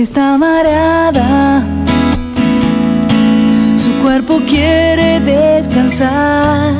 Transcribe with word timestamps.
está 0.00 0.38
mareada. 0.38 1.62
Su 3.76 3.90
cuerpo 4.02 4.40
quiere 4.48 5.20
descansar. 5.20 6.74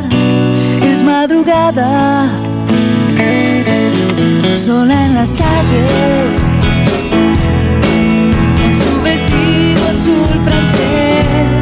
Es 0.83 1.03
madrugada, 1.03 2.29
sola 4.55 5.07
en 5.07 5.15
las 5.15 5.33
calles. 5.35 6.41
Con 8.59 8.73
su 8.83 9.03
vestido 9.03 9.89
azul 9.91 10.41
francés, 10.45 11.62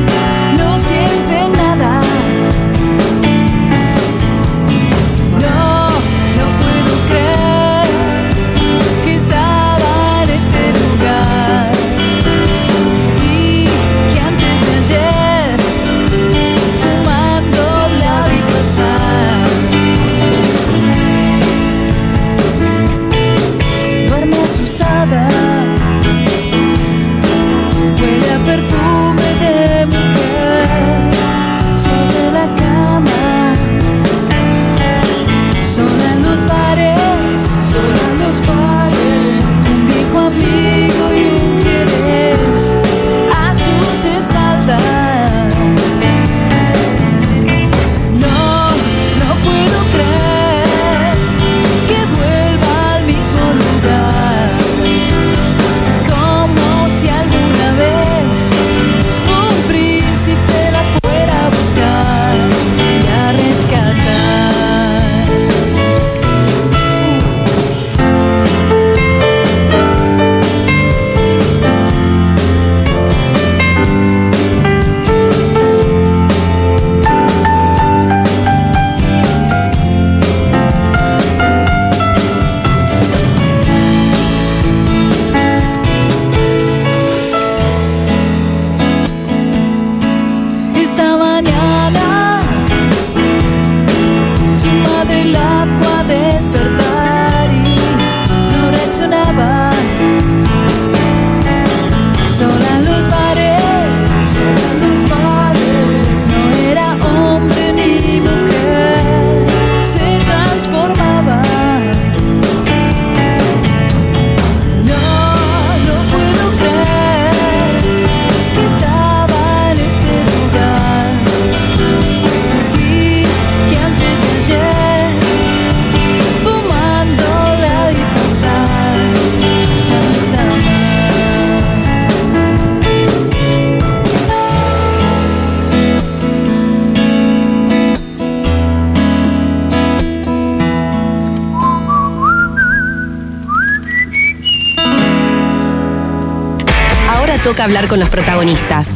toca 147.50 147.64
hablar 147.64 147.88
con 147.88 147.98
los 147.98 148.08
protagonistas, 148.08 148.86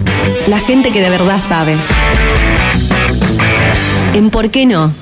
la 0.46 0.60
gente 0.60 0.92
que 0.92 1.00
de 1.00 1.10
verdad 1.10 1.40
sabe. 1.48 1.76
En 4.14 4.30
¿Por 4.30 4.48
qué 4.52 4.64
no? 4.64 4.92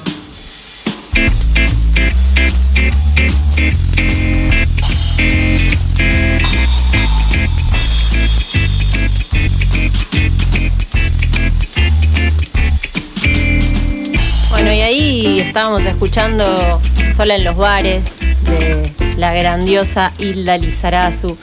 Bueno, 14.50 14.72
y 14.72 14.80
ahí 14.80 15.40
estábamos 15.40 15.82
escuchando 15.82 16.80
Sola 17.14 17.36
en 17.36 17.44
los 17.44 17.58
bares 17.58 18.02
de 18.44 18.90
la 19.18 19.34
grandiosa 19.34 20.10
Hilda 20.18 20.56
Lizarazu, 20.56 21.36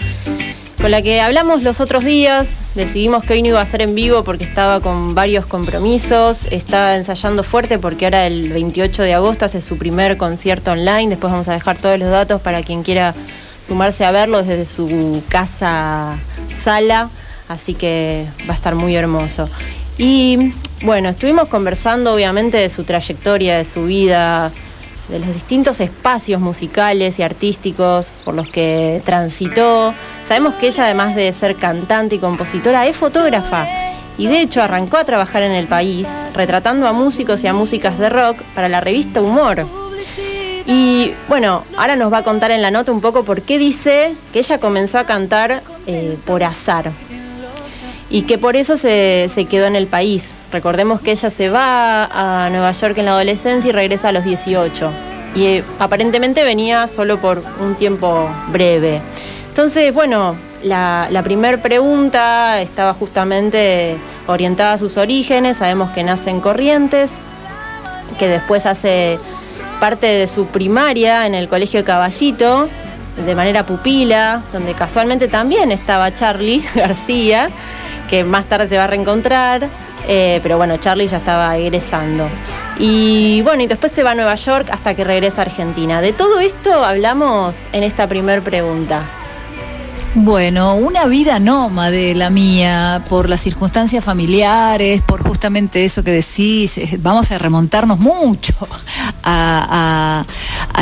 con 0.79 0.91
la 0.91 1.01
que 1.01 1.19
hablamos 1.19 1.63
los 1.63 1.81
otros 1.81 2.03
días. 2.03 2.47
Decidimos 2.73 3.23
que 3.23 3.33
hoy 3.33 3.41
no 3.41 3.49
iba 3.49 3.61
a 3.61 3.65
ser 3.65 3.81
en 3.81 3.95
vivo 3.95 4.23
porque 4.23 4.43
estaba 4.43 4.79
con 4.79 5.13
varios 5.13 5.45
compromisos. 5.45 6.45
Está 6.51 6.95
ensayando 6.95 7.43
fuerte 7.43 7.77
porque 7.77 8.05
ahora 8.05 8.27
el 8.27 8.49
28 8.49 9.03
de 9.03 9.13
agosto 9.13 9.45
hace 9.45 9.61
su 9.61 9.77
primer 9.77 10.17
concierto 10.17 10.71
online. 10.71 11.09
Después 11.09 11.31
vamos 11.31 11.47
a 11.49 11.53
dejar 11.53 11.77
todos 11.77 11.99
los 11.99 12.09
datos 12.09 12.41
para 12.41 12.63
quien 12.63 12.83
quiera 12.83 13.13
sumarse 13.67 14.05
a 14.05 14.11
verlo 14.11 14.41
desde 14.41 14.65
su 14.65 15.21
casa 15.27 16.17
sala. 16.63 17.09
Así 17.47 17.73
que 17.73 18.27
va 18.47 18.53
a 18.53 18.57
estar 18.57 18.75
muy 18.75 18.95
hermoso. 18.95 19.49
Y 19.97 20.53
bueno, 20.83 21.09
estuvimos 21.09 21.49
conversando 21.49 22.13
obviamente 22.13 22.57
de 22.57 22.69
su 22.69 22.85
trayectoria, 22.85 23.57
de 23.57 23.65
su 23.65 23.85
vida, 23.85 24.51
de 25.09 25.19
los 25.19 25.33
distintos 25.33 25.79
espacios 25.79 26.39
musicales 26.39 27.19
y 27.19 27.23
artísticos 27.23 28.13
por 28.23 28.35
los 28.35 28.47
que 28.47 29.01
transitó. 29.05 29.93
Sabemos 30.25 30.53
que 30.55 30.67
ella, 30.67 30.85
además 30.85 31.15
de 31.15 31.33
ser 31.33 31.55
cantante 31.55 32.15
y 32.15 32.19
compositora, 32.19 32.87
es 32.87 32.95
fotógrafa. 32.95 33.67
Y 34.17 34.27
de 34.27 34.41
hecho 34.41 34.61
arrancó 34.61 34.97
a 34.97 35.05
trabajar 35.05 35.43
en 35.43 35.53
el 35.53 35.67
país, 35.67 36.07
retratando 36.35 36.87
a 36.87 36.93
músicos 36.93 37.43
y 37.43 37.47
a 37.47 37.53
músicas 37.53 37.97
de 37.97 38.09
rock 38.09 38.41
para 38.53 38.69
la 38.69 38.81
revista 38.81 39.21
Humor. 39.21 39.65
Y 40.65 41.13
bueno, 41.27 41.63
ahora 41.77 41.95
nos 41.95 42.13
va 42.13 42.19
a 42.19 42.23
contar 42.23 42.51
en 42.51 42.61
la 42.61 42.69
nota 42.69 42.91
un 42.91 43.01
poco 43.01 43.23
por 43.23 43.41
qué 43.41 43.57
dice 43.57 44.15
que 44.31 44.39
ella 44.39 44.59
comenzó 44.59 44.99
a 44.99 45.05
cantar 45.05 45.63
eh, 45.87 46.17
por 46.25 46.43
azar 46.43 46.91
y 48.09 48.23
que 48.23 48.37
por 48.37 48.55
eso 48.55 48.77
se, 48.77 49.29
se 49.33 49.45
quedó 49.45 49.65
en 49.65 49.75
el 49.75 49.87
país. 49.87 50.25
Recordemos 50.51 50.99
que 51.01 51.11
ella 51.11 51.29
se 51.29 51.49
va 51.49 52.05
a 52.05 52.49
Nueva 52.49 52.71
York 52.71 52.97
en 52.97 53.05
la 53.05 53.11
adolescencia 53.11 53.69
y 53.69 53.71
regresa 53.71 54.09
a 54.09 54.11
los 54.11 54.23
18. 54.23 54.91
Y 55.35 55.45
eh, 55.45 55.63
aparentemente 55.77 56.43
venía 56.43 56.87
solo 56.87 57.19
por 57.19 57.43
un 57.59 57.75
tiempo 57.75 58.27
breve. 58.51 59.01
Entonces, 59.49 59.93
bueno, 59.93 60.35
la, 60.63 61.07
la 61.11 61.21
primera 61.21 61.61
pregunta 61.61 62.61
estaba 62.61 62.93
justamente 62.93 63.97
orientada 64.25 64.73
a 64.73 64.77
sus 64.79 64.97
orígenes. 64.97 65.57
Sabemos 65.57 65.91
que 65.91 66.03
nace 66.03 66.31
en 66.31 66.39
Corrientes, 66.39 67.11
que 68.17 68.27
después 68.27 68.65
hace 68.65 69.19
parte 69.79 70.07
de 70.07 70.27
su 70.27 70.47
primaria 70.47 71.25
en 71.27 71.35
el 71.35 71.47
Colegio 71.47 71.85
Caballito, 71.85 72.67
de 73.25 73.35
manera 73.35 73.65
pupila, 73.65 74.41
donde 74.51 74.73
casualmente 74.73 75.27
también 75.27 75.71
estaba 75.71 76.13
Charlie 76.13 76.63
García, 76.75 77.49
que 78.09 78.23
más 78.23 78.45
tarde 78.45 78.67
se 78.67 78.77
va 78.77 78.85
a 78.85 78.87
reencontrar, 78.87 79.67
eh, 80.11 80.39
pero 80.41 80.57
bueno, 80.57 80.77
Charlie 80.77 81.07
ya 81.07 81.17
estaba 81.17 81.55
egresando. 81.55 82.27
Y 82.79 83.43
bueno, 83.43 83.61
y 83.61 83.67
después 83.67 83.91
se 83.91 84.01
va 84.01 84.11
a 84.11 84.15
Nueva 84.15 84.33
York 84.33 84.67
hasta 84.71 84.95
que 84.95 85.03
regresa 85.03 85.41
a 85.41 85.45
Argentina. 85.45 86.01
De 86.01 86.13
todo 86.13 86.39
esto 86.39 86.83
hablamos 86.83 87.57
en 87.73 87.83
esta 87.83 88.07
primer 88.07 88.41
pregunta. 88.41 89.18
Bueno, 90.15 90.73
una 90.73 91.05
vida 91.05 91.39
nómade 91.39 92.15
la 92.15 92.31
mía, 92.31 93.03
por 93.09 93.29
las 93.29 93.41
circunstancias 93.41 94.03
familiares, 94.03 95.03
por 95.03 95.21
justamente 95.21 95.85
eso 95.85 96.03
que 96.03 96.09
decís, 96.11 96.79
eh, 96.79 96.97
vamos 96.99 97.31
a 97.31 97.37
remontarnos 97.37 97.99
mucho 97.99 98.55
a, 99.23 100.25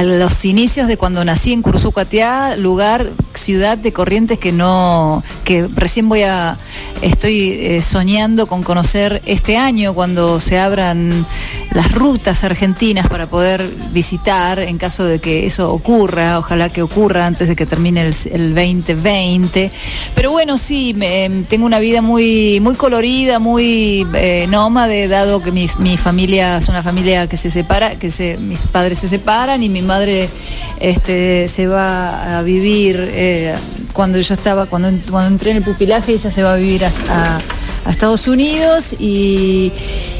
los 0.01 0.45
inicios 0.45 0.88
de 0.88 0.97
cuando 0.97 1.25
nací 1.25 1.51
en 1.51 1.62
Curuzucuatiá, 1.62 2.56
lugar, 2.56 3.12
ciudad 3.33 3.77
de 3.77 3.91
Corrientes 3.91 4.38
que 4.38 4.53
no, 4.53 5.21
que 5.44 5.68
recién 5.68 6.07
voy 6.07 6.23
a, 6.23 6.57
estoy 7.01 7.51
eh, 7.51 7.81
soñando 7.81 8.47
con 8.47 8.63
conocer 8.63 9.21
este 9.25 9.57
año 9.57 9.94
cuando 9.94 10.39
se 10.39 10.57
abran 10.57 11.25
las 11.77 11.91
rutas 11.91 12.44
argentinas 12.44 13.06
para 13.07 13.27
poder 13.27 13.69
visitar 13.91 14.57
en 14.57 14.79
caso 14.79 15.06
de 15.06 15.19
que 15.19 15.45
eso 15.45 15.71
ocurra, 15.71 16.39
ojalá 16.39 16.69
que 16.69 16.81
ocurra 16.81 17.27
antes 17.27 17.47
de 17.47 17.56
que 17.56 17.68
termine 17.68 18.01
el, 18.01 18.15
el 18.31 18.56
2020. 18.56 19.71
Pero 20.15 20.31
bueno, 20.31 20.57
sí, 20.57 20.95
me- 20.95 21.25
em, 21.25 21.44
tengo 21.45 21.68
una 21.68 21.77
vida 21.79 22.01
muy, 22.01 22.59
muy 22.62 22.74
colorida, 22.74 23.38
muy 23.38 24.07
eh, 24.15 24.47
nómade, 24.50 25.07
dado 25.07 25.44
que 25.44 25.51
mi, 25.51 25.69
mi 25.77 25.97
familia 25.97 26.57
es 26.57 26.68
una 26.68 26.81
familia 26.81 27.27
que 27.27 27.38
se 27.38 27.51
separa, 27.51 27.91
que 27.91 28.09
se, 28.09 28.38
mis 28.39 28.62
padres 28.62 28.97
se 28.97 29.07
separan 29.07 29.62
y 29.62 29.69
mi 29.69 29.83
madre 29.83 30.30
este, 30.80 31.47
se 31.47 31.68
va 31.68 32.39
a 32.39 32.41
vivir 32.41 32.97
eh, 33.13 33.56
cuando 33.94 34.19
yo 34.19 34.33
estaba, 34.33 34.65
cuando, 34.65 34.89
cuando 35.12 35.27
entré 35.30 35.51
en 35.51 35.57
el 35.57 35.63
pupilaje, 35.63 36.13
ella 36.13 36.31
se 36.31 36.41
va 36.41 36.53
a 36.53 36.57
vivir 36.57 36.85
a- 36.85 37.39
a 37.87 37.91
Estados 37.91 38.27
Unidos 38.27 38.95
y, 38.99 39.71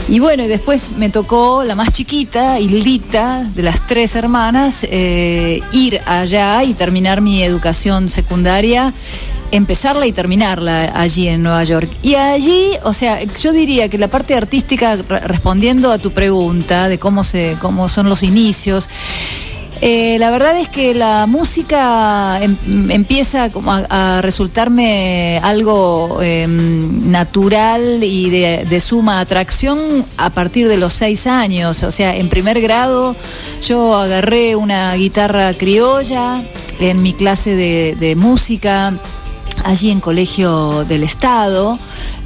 y 0.07 0.19
bueno, 0.19 0.43
y 0.43 0.47
después 0.47 0.91
me 0.97 1.09
tocó 1.09 1.63
la 1.63 1.75
más 1.75 1.91
chiquita, 1.91 2.59
Hildita, 2.59 3.43
de 3.53 3.61
las 3.63 3.85
tres 3.85 4.15
hermanas, 4.15 4.85
eh, 4.89 5.61
ir 5.73 6.01
allá 6.05 6.63
y 6.63 6.73
terminar 6.73 7.21
mi 7.21 7.43
educación 7.43 8.09
secundaria 8.09 8.93
empezarla 9.49 10.05
y 10.05 10.11
terminarla 10.11 10.91
allí 10.93 11.29
en 11.29 11.41
Nueva 11.41 11.63
York. 11.63 11.89
Y 12.03 12.15
allí, 12.15 12.71
o 12.83 12.93
sea, 12.93 13.23
yo 13.23 13.53
diría 13.53 13.87
que 13.87 13.97
la 13.97 14.09
parte 14.09 14.35
artística, 14.35 14.97
re- 14.97 15.21
respondiendo 15.21 15.89
a 15.89 15.99
tu 15.99 16.11
pregunta 16.11 16.89
de 16.89 16.99
cómo, 16.99 17.23
se, 17.23 17.55
cómo 17.61 17.87
son 17.87 18.09
los 18.09 18.23
inicios, 18.23 18.89
eh, 19.81 20.18
la 20.19 20.29
verdad 20.29 20.57
es 20.59 20.69
que 20.69 20.94
la 20.94 21.25
música 21.27 22.39
em- 22.41 22.91
empieza 22.91 23.50
a, 23.89 24.21
resultarme 24.21 25.39
algo 25.44 26.19
em, 26.21 27.09
natural 27.09 28.03
y 28.03 28.29
de, 28.29 28.79
suma 28.79 29.19
atracción 29.19 30.06
a 30.18 30.29
partir 30.29 30.68
de 30.68 30.77
los 30.77 30.94
seis 30.94 31.27
años. 31.27 31.83
O 31.83 31.91
sea, 31.91 32.15
en 32.15 32.29
primer 32.29 32.62
grado 32.62 33.15
yo 33.62 33.95
agarré 33.95 34.56
una 34.56 34.94
guitarra 34.95 35.53
criolla 35.53 36.44
en 36.79 37.01
mi 37.01 37.13
clase 37.13 37.56
de 37.56 38.15
música 38.15 38.94
allí 39.63 39.91
en 39.91 40.00
Colegio 40.00 40.85
del 40.85 41.03
Estado, 41.03 41.77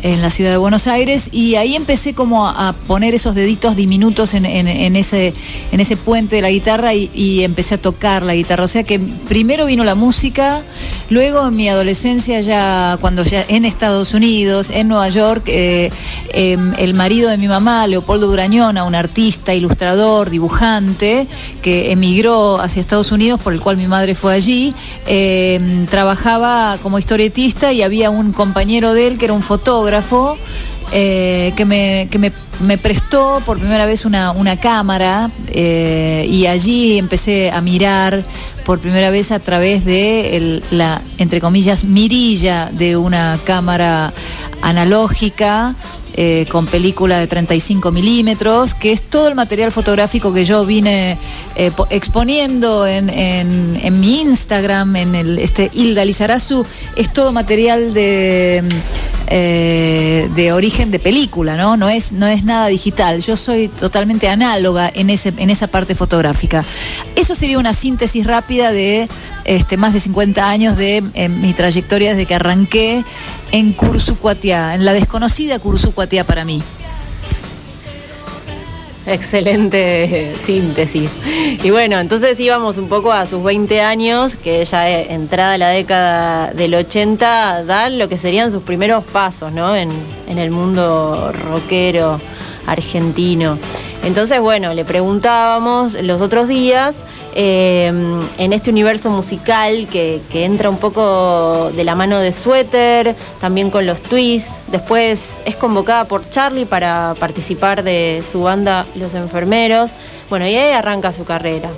en 0.02 0.22
la 0.22 0.32
ciudad 0.32 0.52
de 0.52 0.58
Buenos 0.58 0.88
Aires, 0.88 1.30
y 1.32 1.56
ahí 1.56 1.76
empecé 1.76 2.14
como 2.14 2.48
a, 2.48 2.74
poner 2.88 3.14
esos 3.14 3.36
deditos 3.36 3.76
diminutos 3.76 4.34
en, 4.34 4.46
ese, 4.46 5.34
en 5.72 5.80
ese 5.80 5.98
puente 5.98 6.38
de 6.38 6.42
la 6.42 6.50
guitarra 6.50 6.94
y, 6.94 7.44
empecé 7.44 7.76
a 7.76 7.78
tocar 7.78 8.24
la 8.24 8.36
guitarra. 8.36 8.64
O 8.64 8.68
sea 8.68 8.84
que 8.84 9.00
primero 9.00 9.66
vino 9.66 9.84
la 9.84 9.96
música, 9.96 10.64
luego 11.10 11.48
en 11.48 11.56
mi 11.56 11.70
adolescencia 11.70 12.42
ya, 12.42 12.98
cuando 13.02 13.24
ya 13.24 13.46
en 13.48 13.66
Estados 13.66 14.14
Unidos, 14.14 14.70
en 14.70 14.88
Nueva 14.88 15.10
York, 15.10 15.44
eh, 15.48 15.92
eh, 16.34 16.58
el 16.78 16.94
marido 16.94 17.30
de 17.30 17.38
mi 17.38 17.48
mamá, 17.48 17.88
Leopoldo 17.88 18.28
Durañona, 18.28 18.84
un 18.84 18.96
artista, 18.96 19.54
ilustrador, 19.54 20.30
dibujante, 20.30 21.28
que 21.62 21.92
emigró 21.92 22.60
hacia 22.60 22.82
Estados 22.82 23.12
Unidos, 23.12 23.40
por 23.40 23.54
el 23.54 23.62
cual 23.62 23.78
mi 23.78 23.88
madre 23.88 24.16
fue 24.16 24.34
allí, 24.34 24.74
eh, 25.08 25.86
trabajaba 25.90 26.78
como 26.82 27.00
historietista 27.00 27.74
y 27.74 27.82
había 27.82 28.10
un 28.10 28.34
compañero 28.34 28.94
de 28.94 29.08
él 29.08 29.18
que 29.18 29.26
era 29.26 29.34
un 29.34 29.44
fotógrafo 29.44 29.91
eh, 30.92 31.54
que, 31.56 31.66
me, 31.66 32.08
que 32.12 32.20
me, 32.20 32.78
prestó 32.78 33.42
por 33.46 33.58
primera 33.60 33.86
vez 33.86 34.06
una, 34.06 34.32
una 34.32 34.58
cámara 34.60 35.32
eh, 35.48 36.26
y 36.30 36.46
allí 36.48 36.98
empecé 36.98 37.50
a 37.52 37.62
mirar 37.62 38.24
por 38.66 38.80
primera 38.80 39.10
vez 39.10 39.32
a 39.32 39.40
través 39.40 39.84
de 39.86 40.62
la, 40.72 41.02
entre 41.18 41.40
comillas, 41.42 41.84
mirilla 41.86 42.70
de 42.72 42.96
una 42.98 43.40
cámara 43.46 44.14
analógica 44.62 45.76
eh, 46.14 46.46
con 46.52 46.68
película 46.68 47.20
de 47.20 47.28
35 47.28 47.92
milímetros, 47.92 48.76
que 48.76 48.92
es 48.92 49.02
todo 49.04 49.30
el 49.30 49.36
material 49.36 49.72
fotográfico 49.72 50.34
que 50.34 50.44
yo 50.44 50.66
vine 50.66 51.18
po- 51.76 51.88
exponiendo 51.90 52.86
en, 52.86 53.10
en- 53.10 53.80
en 53.82 54.00
mi 54.00 54.20
Instagram, 54.22 54.96
en 54.98 55.16
el 55.16 55.40
este 55.40 55.72
Hilda 55.74 56.04
Lizarazu, 56.04 56.66
es 56.98 57.14
todo 57.14 57.32
material 57.32 57.94
de, 57.94 58.62
eh, 59.34 60.30
de 60.36 60.52
origen 60.52 60.92
de 60.92 61.00
película, 61.00 61.56
¿no? 61.56 61.88
Es, 61.88 62.12
no 62.12 62.28
es 62.28 62.44
nada 62.44 62.68
digital. 62.68 63.22
Yo 63.22 63.38
soy 63.38 63.70
totalmente 63.70 64.28
análoga 64.28 64.92
en, 64.94 65.10
ese, 65.10 65.34
en 65.38 65.50
esa 65.50 65.68
parte 65.68 65.96
fotográfica. 65.96 66.66
Eso 67.16 67.34
sería 67.34 67.58
una 67.58 67.72
síntesis 67.72 68.26
rápida 68.28 68.74
de 68.74 69.08
este, 69.46 69.78
más 69.78 69.94
de 69.94 70.02
50 70.02 70.50
años 70.50 70.76
de 70.76 71.02
eh, 71.14 71.30
mi 71.30 71.54
trayectoria 71.54 72.12
desde 72.12 72.26
que 72.26 72.36
arranqué 72.36 73.06
en 73.54 73.72
Cursucuatiá, 73.72 74.76
en 74.76 74.84
la 74.84 74.92
desconocida 74.92 75.60
Cursucuatiá 75.60 76.26
para 76.26 76.44
mí. 76.44 76.62
Excelente 79.08 80.36
síntesis. 80.44 81.10
Y 81.64 81.70
bueno, 81.72 82.00
entonces 82.00 82.40
íbamos 82.40 82.78
un 82.78 82.88
poco 82.88 83.12
a 83.12 83.26
sus 83.26 83.44
20 83.44 83.82
años, 83.82 84.36
que 84.36 84.64
ya 84.64 84.90
entrada 84.90 85.58
la 85.58 85.70
década 85.70 86.52
del 86.54 86.76
80, 86.76 87.64
da 87.66 87.90
lo 87.90 88.08
que 88.10 88.18
serían 88.18 88.52
sus 88.52 88.64
primeros 88.64 89.04
pasos, 89.04 89.52
¿no? 89.52 89.76
En, 89.76 89.90
en 90.28 90.38
el 90.38 90.52
mundo 90.52 91.32
rockero 91.32 92.20
argentino. 92.68 93.58
Entonces, 94.04 94.40
bueno, 94.40 94.74
le 94.74 94.86
preguntábamos 94.86 95.94
los 95.94 96.22
otros 96.22 96.48
días, 96.48 96.98
eh, 97.34 97.88
en 98.38 98.54
este 98.54 98.70
universo 98.70 99.10
musical 99.10 99.88
que, 99.92 100.22
entra 100.34 100.70
un 100.70 100.78
poco 100.78 101.72
de 101.76 101.84
la 101.84 101.96
mano 101.96 102.20
de 102.20 102.34
Suéter, 102.34 103.16
también 103.40 103.70
con 103.70 103.86
los 103.86 104.02
twists. 104.02 104.52
Después 104.68 105.42
es 105.46 105.56
convocada 105.56 106.06
por 106.06 106.30
Charlie 106.30 106.66
para 106.66 107.16
participar 107.20 107.84
de 107.84 108.24
su 108.30 108.44
banda 108.44 108.86
Los 108.96 109.14
Enfermeros. 109.14 109.92
Bueno, 110.30 110.48
y 110.48 110.56
ahí 110.56 110.72
arranca 110.72 111.14
su 111.14 111.26
carrera. 111.26 111.70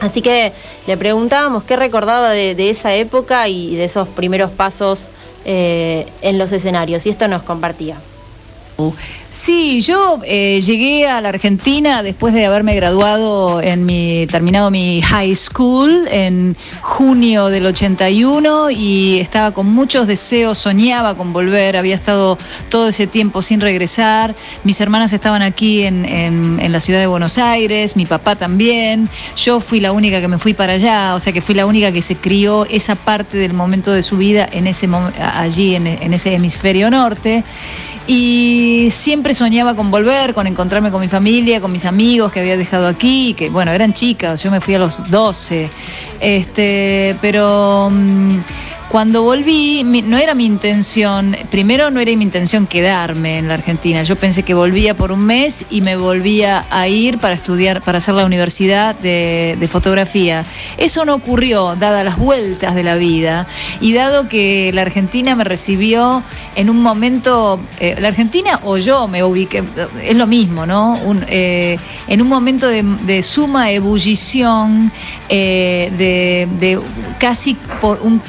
Así 0.00 0.20
que 0.20 0.52
le 0.86 0.96
preguntábamos 0.96 1.64
qué 1.64 1.76
recordaba 1.76 2.30
de, 2.30 2.54
de 2.54 2.70
esa 2.70 2.94
época 2.94 3.48
y 3.48 3.76
de 3.76 3.84
esos 3.84 4.08
primeros 4.08 4.50
pasos 4.50 5.08
eh, 5.44 6.06
en 6.22 6.38
los 6.38 6.52
escenarios. 6.52 7.06
Y 7.06 7.10
esto 7.10 7.28
nos 7.28 7.42
compartía. 7.42 7.96
Sí, 9.30 9.82
yo 9.82 10.20
eh, 10.24 10.60
llegué 10.64 11.06
a 11.06 11.20
la 11.20 11.28
Argentina 11.28 12.02
después 12.02 12.32
de 12.32 12.46
haberme 12.46 12.74
graduado 12.74 13.60
en 13.60 13.84
mi, 13.84 14.26
terminado 14.30 14.70
mi 14.70 15.02
high 15.02 15.34
school 15.36 16.08
en 16.10 16.56
junio 16.80 17.48
del 17.48 17.66
81 17.66 18.70
y 18.70 19.18
estaba 19.18 19.50
con 19.52 19.66
muchos 19.70 20.06
deseos, 20.06 20.56
soñaba 20.56 21.14
con 21.16 21.34
volver, 21.34 21.76
había 21.76 21.94
estado 21.94 22.38
todo 22.70 22.88
ese 22.88 23.06
tiempo 23.06 23.42
sin 23.42 23.60
regresar, 23.60 24.34
mis 24.64 24.80
hermanas 24.80 25.12
estaban 25.12 25.42
aquí 25.42 25.82
en, 25.82 26.04
en- 26.06 26.58
en 26.60 26.72
la 26.72 26.80
ciudad 26.80 27.00
de 27.00 27.06
Buenos 27.06 27.36
Aires, 27.36 27.94
mi 27.94 28.06
papá 28.06 28.36
también, 28.36 29.10
yo 29.36 29.60
fui 29.60 29.80
la 29.80 29.92
única 29.92 30.20
que 30.22 30.28
me 30.28 30.38
fui 30.38 30.54
para 30.54 30.74
allá, 30.74 31.14
o 31.14 31.20
sea 31.20 31.32
que 31.34 31.42
fui 31.42 31.54
la 31.54 31.66
única 31.66 31.92
que 31.92 32.00
se 32.00 32.16
crió 32.16 32.64
esa 32.66 32.94
parte 32.94 33.36
del 33.36 33.52
momento 33.52 33.92
de 33.92 34.02
su 34.02 34.16
vida 34.16 34.48
en 34.50 34.66
ese 34.66 34.88
allí 35.18 35.74
en- 35.74 35.86
en 35.86 36.14
ese 36.14 36.32
hemisferio 36.34 36.90
norte. 36.90 37.44
Y 38.08 38.65
siempre 38.90 39.34
soñaba 39.34 39.74
con 39.74 39.90
volver, 39.90 40.34
con 40.34 40.46
encontrarme 40.46 40.90
con 40.90 41.00
mi 41.00 41.08
familia, 41.08 41.60
con 41.60 41.72
mis 41.72 41.84
amigos 41.84 42.32
que 42.32 42.40
había 42.40 42.56
dejado 42.56 42.86
aquí, 42.86 43.34
que 43.34 43.48
bueno, 43.50 43.72
eran 43.72 43.92
chicas, 43.92 44.42
yo 44.42 44.50
me 44.50 44.60
fui 44.60 44.74
a 44.74 44.78
los 44.78 45.10
12. 45.10 45.70
Este, 46.20 47.16
pero 47.20 47.90
mm, 47.90 48.38
cuando 48.88 49.22
volví, 49.22 49.82
no 49.82 50.16
era 50.16 50.34
mi 50.34 50.44
intención, 50.44 51.36
primero 51.50 51.90
no 51.90 51.98
era 51.98 52.14
mi 52.16 52.22
intención 52.22 52.66
quedarme 52.66 53.38
en 53.38 53.48
la 53.48 53.54
Argentina, 53.54 54.04
yo 54.04 54.14
pensé 54.14 54.44
que 54.44 54.54
volvía 54.54 54.94
por 54.94 55.10
un 55.10 55.24
mes 55.24 55.64
y 55.70 55.80
me 55.80 55.96
volvía 55.96 56.64
a 56.70 56.86
ir 56.86 57.18
para 57.18 57.34
estudiar, 57.34 57.82
para 57.82 57.98
hacer 57.98 58.14
la 58.14 58.24
universidad 58.24 58.94
de, 58.94 59.68
fotografía. 59.70 60.44
Eso 60.78 61.04
no 61.04 61.14
ocurrió, 61.14 61.74
dadas 61.74 62.04
las 62.04 62.16
vueltas 62.16 62.76
de 62.76 62.84
la 62.84 62.94
vida 62.94 63.48
y 63.80 63.92
dado 63.92 64.28
que 64.28 64.70
la 64.72 64.82
Argentina 64.82 65.34
me 65.34 65.42
recibió 65.42 66.22
en 66.54 66.70
un 66.70 66.80
momento, 66.80 67.58
eh, 67.80 67.96
la 67.98 68.08
Argentina 68.08 68.60
o 68.62 68.76
yo 68.76 69.08
me 69.08 69.24
ubiqué, 69.24 69.64
es 70.02 70.16
lo 70.16 70.28
mismo, 70.28 70.64
¿no? 70.64 71.00
Eh, 71.28 71.76
en 72.06 72.22
un 72.22 72.28
momento 72.28 72.68
de, 72.68 72.84
de 73.02 73.22
suma 73.24 73.72
ebullición, 73.72 74.92
eh, 75.28 75.92
de, 75.98 76.48
de 76.60 76.80
casi 77.18 77.56
por 77.80 78.00
un 78.02 78.22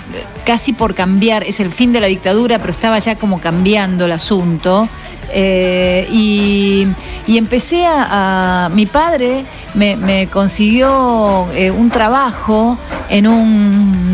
casi 0.47 0.71
por 0.71 0.95
cambiar, 0.95 1.43
es 1.43 1.59
el 1.59 1.73
fin 1.73 1.91
de 1.91 1.99
la 1.99 2.07
dictadura, 2.07 2.57
pero 2.57 2.71
estaba 2.71 2.97
ya 2.99 3.17
como 3.17 3.41
cambiando 3.41 4.05
el 4.05 4.13
asunto. 4.13 4.87
Eh, 5.29 6.07
y, 6.09 6.87
y 7.27 7.37
empecé 7.37 7.85
a, 7.85 8.69
Mi 8.73 8.85
padre 8.85 9.43
me, 9.73 9.97
me 9.97 10.27
consiguió 10.27 11.51
eh, 11.51 11.69
un 11.69 11.89
trabajo 11.89 12.79
en 13.09 13.27
un 13.27 14.06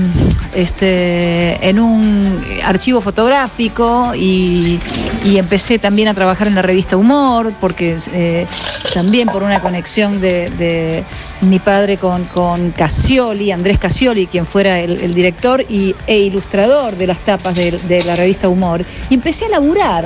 este, 0.56 1.68
en 1.68 1.80
un 1.80 2.44
archivo 2.64 3.02
fotográfico 3.02 4.14
y, 4.16 4.80
empecé 5.26 5.80
también 5.80 6.08
a 6.10 6.14
trabajar 6.14 6.48
en 6.48 6.56
la 6.56 6.62
revista 6.62 6.96
Humor, 6.96 7.54
porque 7.60 7.98
eh, 8.14 8.46
también 8.94 9.28
por 9.28 9.44
una 9.44 9.62
conexión 9.62 10.22
de, 10.22 11.04
mi 11.42 11.60
padre 11.60 11.98
con, 11.98 12.26
con 12.26 12.74
Andrés 13.54 13.80
Casioli, 13.80 14.28
quien 14.28 14.46
fuera 14.46 14.80
el, 14.80 15.14
director 15.14 15.62
y, 15.68 15.96
e 16.08 16.20
ilustrador 16.20 16.96
de 16.96 17.08
las 17.08 17.20
tapas 17.22 17.56
de, 17.56 18.04
la 18.06 18.16
revista 18.16 18.48
Humor, 18.48 18.86
y 19.10 19.16
empecé 19.16 19.46
a 19.46 19.50
laburar. 19.50 20.06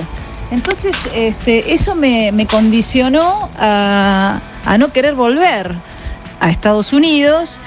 Entonces, 0.50 0.96
este, 1.13 1.74
eso 1.74 1.96
me, 1.96 2.48
condicionó 2.50 3.50
a 3.58 4.39
no 4.80 4.94
querer 4.94 5.13
volver 5.16 5.75
a 6.39 6.50
Estados 6.50 6.94
Unidos. 6.94 7.60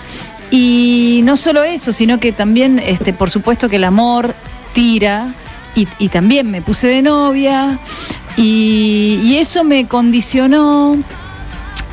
Y 0.50 1.20
no 1.24 1.36
solo 1.36 1.62
eso, 1.62 1.92
sino 1.92 2.18
que 2.18 2.32
también, 2.32 2.78
este, 2.78 3.12
por 3.12 3.30
supuesto 3.30 3.68
que 3.68 3.76
el 3.76 3.84
amor 3.84 4.34
tira. 4.72 5.34
Y, 5.74 6.08
también 6.08 6.50
me 6.50 6.62
puse 6.62 6.88
de 6.88 7.00
novia. 7.00 7.78
Y 8.36 9.36
eso 9.36 9.64
me 9.64 9.86
condicionó 9.86 10.98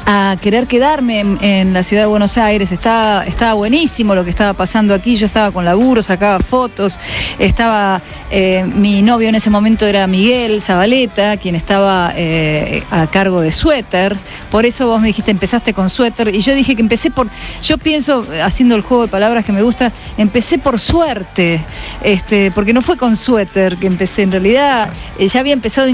a 0.10 0.38
querer 0.42 0.68
quedarme 0.68 1.20
en, 1.42 1.74
la 1.74 1.84
ciudad 1.84 2.04
de 2.04 2.08
Buenos 2.08 2.38
Aires. 2.38 2.72
Estaba, 2.72 3.26
estaba 3.26 3.56
buenísimo 3.56 4.16
lo 4.16 4.24
que 4.24 4.30
estaba 4.30 4.54
pasando 4.54 4.94
aquí. 4.94 5.18
Yo 5.18 5.26
estaba 5.26 5.52
con 5.52 5.66
laburo, 5.66 6.02
sacaba 6.02 6.40
fotos. 6.40 6.98
Estaba, 7.38 8.02
eh, 8.32 8.66
mi 8.74 9.02
novio 9.02 9.28
en 9.28 9.36
ese 9.36 9.50
momento 9.50 9.86
era 9.86 10.08
Miguel 10.08 10.62
Zabaleta, 10.62 11.36
quien 11.36 11.56
estaba 11.56 12.14
eh, 12.16 12.84
a 12.90 13.08
cargo 13.08 13.42
de 13.42 13.52
Suéter. 13.52 14.16
Por 14.50 14.66
eso 14.66 14.88
vos 14.88 15.02
me 15.02 15.08
dijiste, 15.08 15.30
empezaste 15.30 15.74
con 15.74 15.90
Suéter. 15.90 16.34
Y 16.34 16.40
yo 16.40 16.56
dije 16.56 16.78
que 16.78 16.82
empecé 16.82 17.12
por, 17.12 17.28
yo 17.62 17.78
pienso, 17.78 18.26
haciendo 18.42 18.76
el 18.76 18.84
juego 18.84 19.04
de 19.04 19.10
palabras 19.10 19.44
que 19.44 19.52
me 19.52 19.62
gusta, 19.62 19.92
empecé 20.18 20.58
por 20.58 20.80
suerte. 20.80 21.60
Este, 22.02 22.52
porque 22.52 22.72
no 22.72 22.82
fue 22.82 22.96
con 22.96 23.18
Suéter 23.18 23.76
que 23.76 23.88
empecé. 23.88 24.22
En 24.22 24.32
realidad, 24.32 24.90
eh, 25.20 25.28
ya 25.28 25.42
había 25.42 25.52
empezado, 25.52 25.90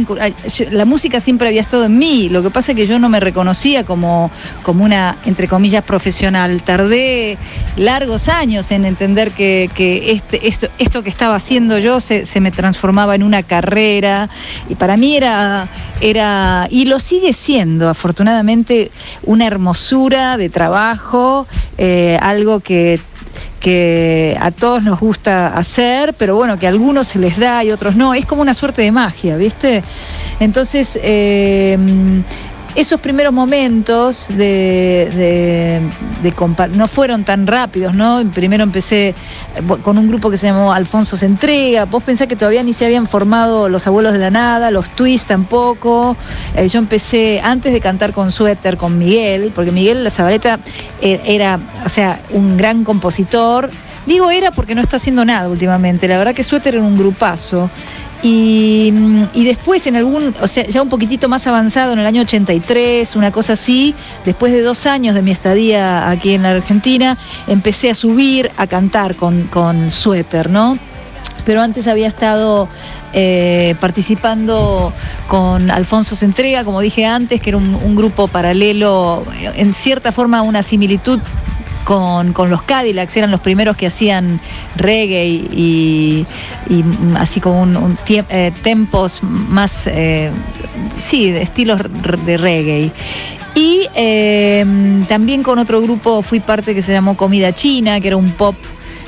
la 0.70 0.86
música 0.86 1.20
siempre 1.20 1.48
había 1.48 1.62
estado 1.62 1.86
en 1.86 1.98
mí. 1.98 2.30
Lo 2.30 2.44
que 2.44 2.52
pasa 2.52 2.74
es 2.74 2.76
que 2.76 2.86
yo 2.86 3.00
no 3.00 3.10
me 3.10 3.20
reconocía 3.20 3.84
como, 3.84 4.03
como 4.64 4.84
una, 4.84 5.18
entre 5.26 5.48
comillas, 5.48 5.84
profesional. 5.84 6.62
Tardé 6.62 7.38
largos 7.78 8.30
años 8.30 8.72
en 8.72 8.86
entender 8.86 9.32
que, 9.32 9.70
este, 10.08 10.48
esto, 10.48 11.04
que 11.04 11.10
estaba 11.10 11.36
haciendo 11.36 11.80
yo 11.80 12.00
se, 12.00 12.26
se 12.26 12.40
me 12.40 12.52
transformaba 12.52 13.16
en 13.16 13.24
una 13.24 13.44
carrera. 13.44 14.30
Y 14.70 14.76
para 14.76 14.98
mí 14.98 15.16
era, 15.16 15.68
era, 16.02 16.68
y 16.70 16.86
lo 16.86 17.00
sigue 17.00 17.34
siendo, 17.34 17.90
afortunadamente, 17.90 18.92
una 19.24 19.48
hermosura 19.48 20.38
de 20.38 20.50
trabajo, 20.50 21.48
eh, 21.78 22.18
algo 22.22 22.60
que 22.60 23.00
que 23.64 24.38
a 24.42 24.52
todos 24.52 24.84
nos 24.84 25.00
gusta 25.00 25.48
hacer, 25.48 26.14
pero 26.16 26.36
bueno, 26.36 26.60
que 26.60 26.68
a 26.68 26.70
algunos 26.70 27.08
se 27.08 27.18
les 27.18 27.38
da 27.38 27.64
y 27.64 27.72
otros 27.72 27.96
no. 27.96 28.14
Es 28.14 28.26
como 28.26 28.42
una 28.42 28.54
suerte 28.54 28.82
de 28.82 28.92
magia, 28.92 29.38
¿viste? 29.38 29.84
Entonces, 30.42 31.00
eh, 31.02 31.78
esos 32.76 33.00
primeros 33.00 33.32
momentos 33.34 34.28
de, 34.30 35.10
de- 36.24 36.34
no 36.76 36.88
fueron 36.88 37.24
tan 37.24 37.46
rápidos, 37.48 37.94
¿no? 37.94 38.24
Primero 38.34 38.64
empecé 38.64 39.10
eh, 39.10 39.16
con 39.84 39.98
un 39.98 40.08
grupo 40.08 40.30
que 40.32 40.38
se 40.38 40.48
llamó 40.48 40.74
Alfonso 40.74 41.18
se 41.18 41.26
entrega. 41.26 41.86
Vos 41.86 42.02
pensás 42.04 42.28
que 42.28 42.36
todavía 42.36 42.64
ni 42.64 42.74
se 42.74 42.86
habían 42.86 43.08
formado 43.08 43.70
los 43.70 43.86
abuelos 43.88 44.14
de 44.14 44.20
la 44.20 44.32
nada, 44.32 44.72
los 44.72 44.90
twists 44.90 45.28
tampoco. 45.28 46.16
Eh, 46.56 46.68
yo 46.68 46.80
empecé 46.80 47.42
antes 47.44 47.74
de 47.74 47.82
cantar 47.82 48.14
con 48.14 48.32
Suéter, 48.32 48.78
con 48.78 48.98
Miguel, 48.98 49.52
porque 49.54 49.72
Miguel 49.72 50.04
La 50.04 50.10
Zabaleta 50.10 50.60
eh, 51.02 51.22
era, 51.26 51.60
o 51.86 51.90
sea, 51.90 52.22
un 52.32 52.58
gran 52.58 52.84
compositor. 52.84 53.70
Digo 54.06 54.30
era 54.32 54.52
porque 54.52 54.76
no 54.76 54.82
está 54.82 54.98
haciendo 54.98 55.24
nada 55.24 55.48
últimamente. 55.48 56.08
La 56.08 56.18
verdad 56.18 56.34
que 56.36 56.44
Suéter 56.44 56.76
era 56.76 56.84
un 56.84 56.98
grupazo. 56.98 57.70
Y, 58.24 58.90
mm, 58.94 59.24
y 59.34 59.44
después 59.44 59.86
en 59.86 59.98
algún, 59.98 60.34
o 60.42 60.48
sea, 60.48 60.66
ya 60.66 60.82
un 60.82 60.90
poquitito 60.90 61.28
más 61.28 61.46
avanzado, 61.46 61.94
en 61.94 62.00
el 62.00 62.06
año 62.06 62.22
83, 62.22 63.16
una 63.16 63.32
cosa 63.32 63.54
así, 63.54 63.94
después 64.26 64.54
de 64.54 64.62
dos 64.62 64.86
años 64.86 65.14
de 65.14 65.22
mi 65.22 65.32
estadía 65.32 66.10
aquí 66.10 66.34
en 66.34 66.46
Argentina, 66.46 67.18
empecé 67.48 67.92
a 67.92 67.96
subir 67.96 68.50
a 68.56 68.66
cantar 68.66 69.16
con, 69.16 69.48
con 69.48 69.92
Suéter, 69.92 70.50
¿no? 70.50 70.80
Pero 71.46 71.62
antes 71.62 71.88
había 71.88 72.08
estado 72.08 72.70
eh, 73.16 73.76
participando 73.80 74.92
con 75.28 75.70
Alfonso 75.70 76.16
Se 76.16 76.26
Entrega, 76.26 76.64
como 76.64 76.82
dije 76.82 77.06
antes, 77.06 77.42
que 77.42 77.52
era 77.52 77.58
un, 77.58 77.96
grupo 77.96 78.28
paralelo, 78.28 79.24
en 79.56 79.74
cierta 79.74 80.12
forma 80.12 80.42
una 80.42 80.64
similitud 80.64 81.20
con, 81.84 82.34
con 82.34 82.50
los 82.50 82.64
Cadillacs, 82.64 83.18
eran 83.18 83.32
los 83.32 83.40
primeros 83.40 83.76
que 83.78 83.88
hacían 83.88 84.40
reggae 84.76 85.26
y, 85.26 86.26
así 87.16 87.40
como 87.40 87.62
un, 87.62 87.98
eh, 88.08 88.52
tempos 88.62 89.22
más, 89.24 89.88
eh, 89.88 90.32
sí, 91.00 91.32
de 91.32 91.42
estilos 91.42 91.82
de 92.26 92.38
reggae. 92.38 92.92
Y 93.56 93.88
eh, 93.96 94.66
también 95.08 95.44
con 95.44 95.60
otro 95.60 95.82
grupo 95.82 96.22
fui 96.24 96.40
parte 96.40 96.74
que 96.74 96.82
se 96.82 96.92
llamó 96.92 97.16
Comida 97.16 97.54
China, 97.54 98.00
que 98.02 98.08
era 98.08 98.18
un 98.18 98.32
pop, 98.32 98.56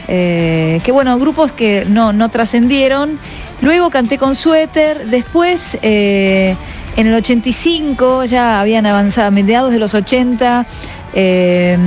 eh, 0.08 0.80
que 0.84 0.92
bueno, 0.92 1.18
grupos 1.18 1.52
que 1.52 1.86
no, 1.90 2.14
no 2.14 2.30
trascendieron. 2.30 3.18
Luego 3.62 3.90
canté 3.90 4.18
con 4.18 4.36
Suéter, 4.36 5.08
después 5.08 5.80
en 5.82 7.08
el 7.08 7.14
85 7.14 8.26
ya 8.26 8.62
habían 8.62 8.86
avanzado, 8.86 9.28
a 9.28 9.32
mediados 9.32 9.72
de 9.72 9.80
los 9.80 9.94
80. 9.94 10.66
eh, 11.14 11.78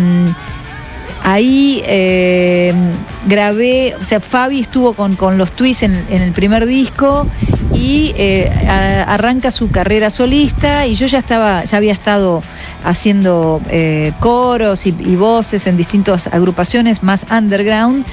Ahí 1.30 1.82
eh, 1.85 2.73
grabé, 3.26 3.94
o 4.00 4.02
sea, 4.02 4.18
Fabi 4.18 4.61
estuvo 4.61 4.94
con, 4.94 5.14
con 5.14 5.37
los 5.37 5.52
twists 5.52 5.82
en, 5.82 6.06
el 6.08 6.32
primer 6.32 6.64
disco 6.64 7.26
y 7.75 8.14
eh, 8.16 8.50
arranca 9.06 9.50
su 9.50 9.70
carrera 9.70 10.08
solista 10.08 10.87
y 10.87 10.94
yo 10.94 11.06
ya 11.06 11.18
estaba, 11.18 11.64
ya 11.64 11.76
había 11.76 11.92
estado 11.92 12.42
haciendo 12.82 13.61
eh, 13.68 14.12
coros 14.20 14.87
y, 14.87 14.92
voces 15.16 15.66
en 15.66 15.76
distintas 15.76 16.28
agrupaciones 16.28 17.02
más 17.02 17.26
underground 17.30 18.06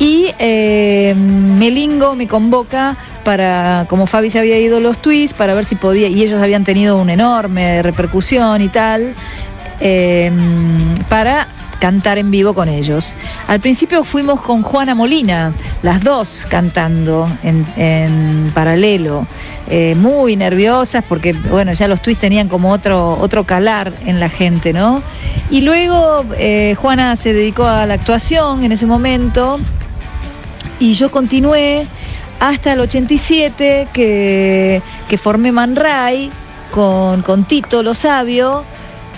y 0.00 0.34
eh, 0.40 1.14
Melingo 1.14 2.16
me 2.16 2.26
convoca 2.26 2.96
para, 3.24 3.86
como 3.88 4.08
Fabi 4.08 4.28
se 4.28 4.40
había 4.40 4.58
ido 4.58 4.80
los 4.80 4.98
twists, 4.98 5.38
para 5.38 5.54
ver 5.54 5.64
si 5.66 5.76
podía, 5.76 6.08
y 6.08 6.20
ellos 6.20 6.42
habían 6.42 6.64
tenido 6.64 6.96
una 6.96 7.12
enorme 7.12 7.80
repercusión 7.84 8.60
y 8.60 8.68
tal, 8.68 9.14
para 11.08 11.46
cantar 11.80 12.18
en 12.18 12.30
vivo 12.30 12.54
con 12.54 12.68
ellos. 12.68 13.14
Al 13.48 13.60
principio 13.60 14.04
fuimos 14.04 14.40
con 14.40 14.62
Juana 14.62 14.94
Molina, 14.94 15.52
las 15.82 16.02
dos 16.02 16.46
cantando 16.48 17.30
en, 17.42 17.66
en 17.76 18.50
paralelo, 18.54 19.26
eh, 19.68 19.94
muy 19.96 20.36
nerviosas 20.36 21.04
porque, 21.08 21.32
bueno, 21.32 21.72
ya 21.72 21.88
los 21.88 22.00
twists 22.00 22.20
tenían 22.20 22.48
como 22.48 22.72
otro, 22.72 23.16
otro 23.20 23.44
calar 23.44 23.92
en 24.04 24.20
la 24.20 24.28
gente, 24.28 24.72
¿no? 24.72 25.02
Y 25.50 25.62
luego 25.62 26.24
eh, 26.38 26.74
Juana 26.78 27.16
se 27.16 27.32
dedicó 27.32 27.66
a 27.66 27.86
la 27.86 27.94
actuación 27.94 28.64
en 28.64 28.72
ese 28.72 28.86
momento 28.86 29.58
y 30.78 30.92
yo 30.92 31.10
continué 31.10 31.86
hasta 32.40 32.72
el 32.72 32.80
87 32.80 33.88
que, 33.92 34.82
que 35.08 35.18
formé 35.18 35.52
Man 35.52 35.74
Ray 35.74 36.30
con, 36.70 37.22
con 37.22 37.44
Tito 37.44 37.82
Lo 37.82 37.94
Sabio. 37.94 38.64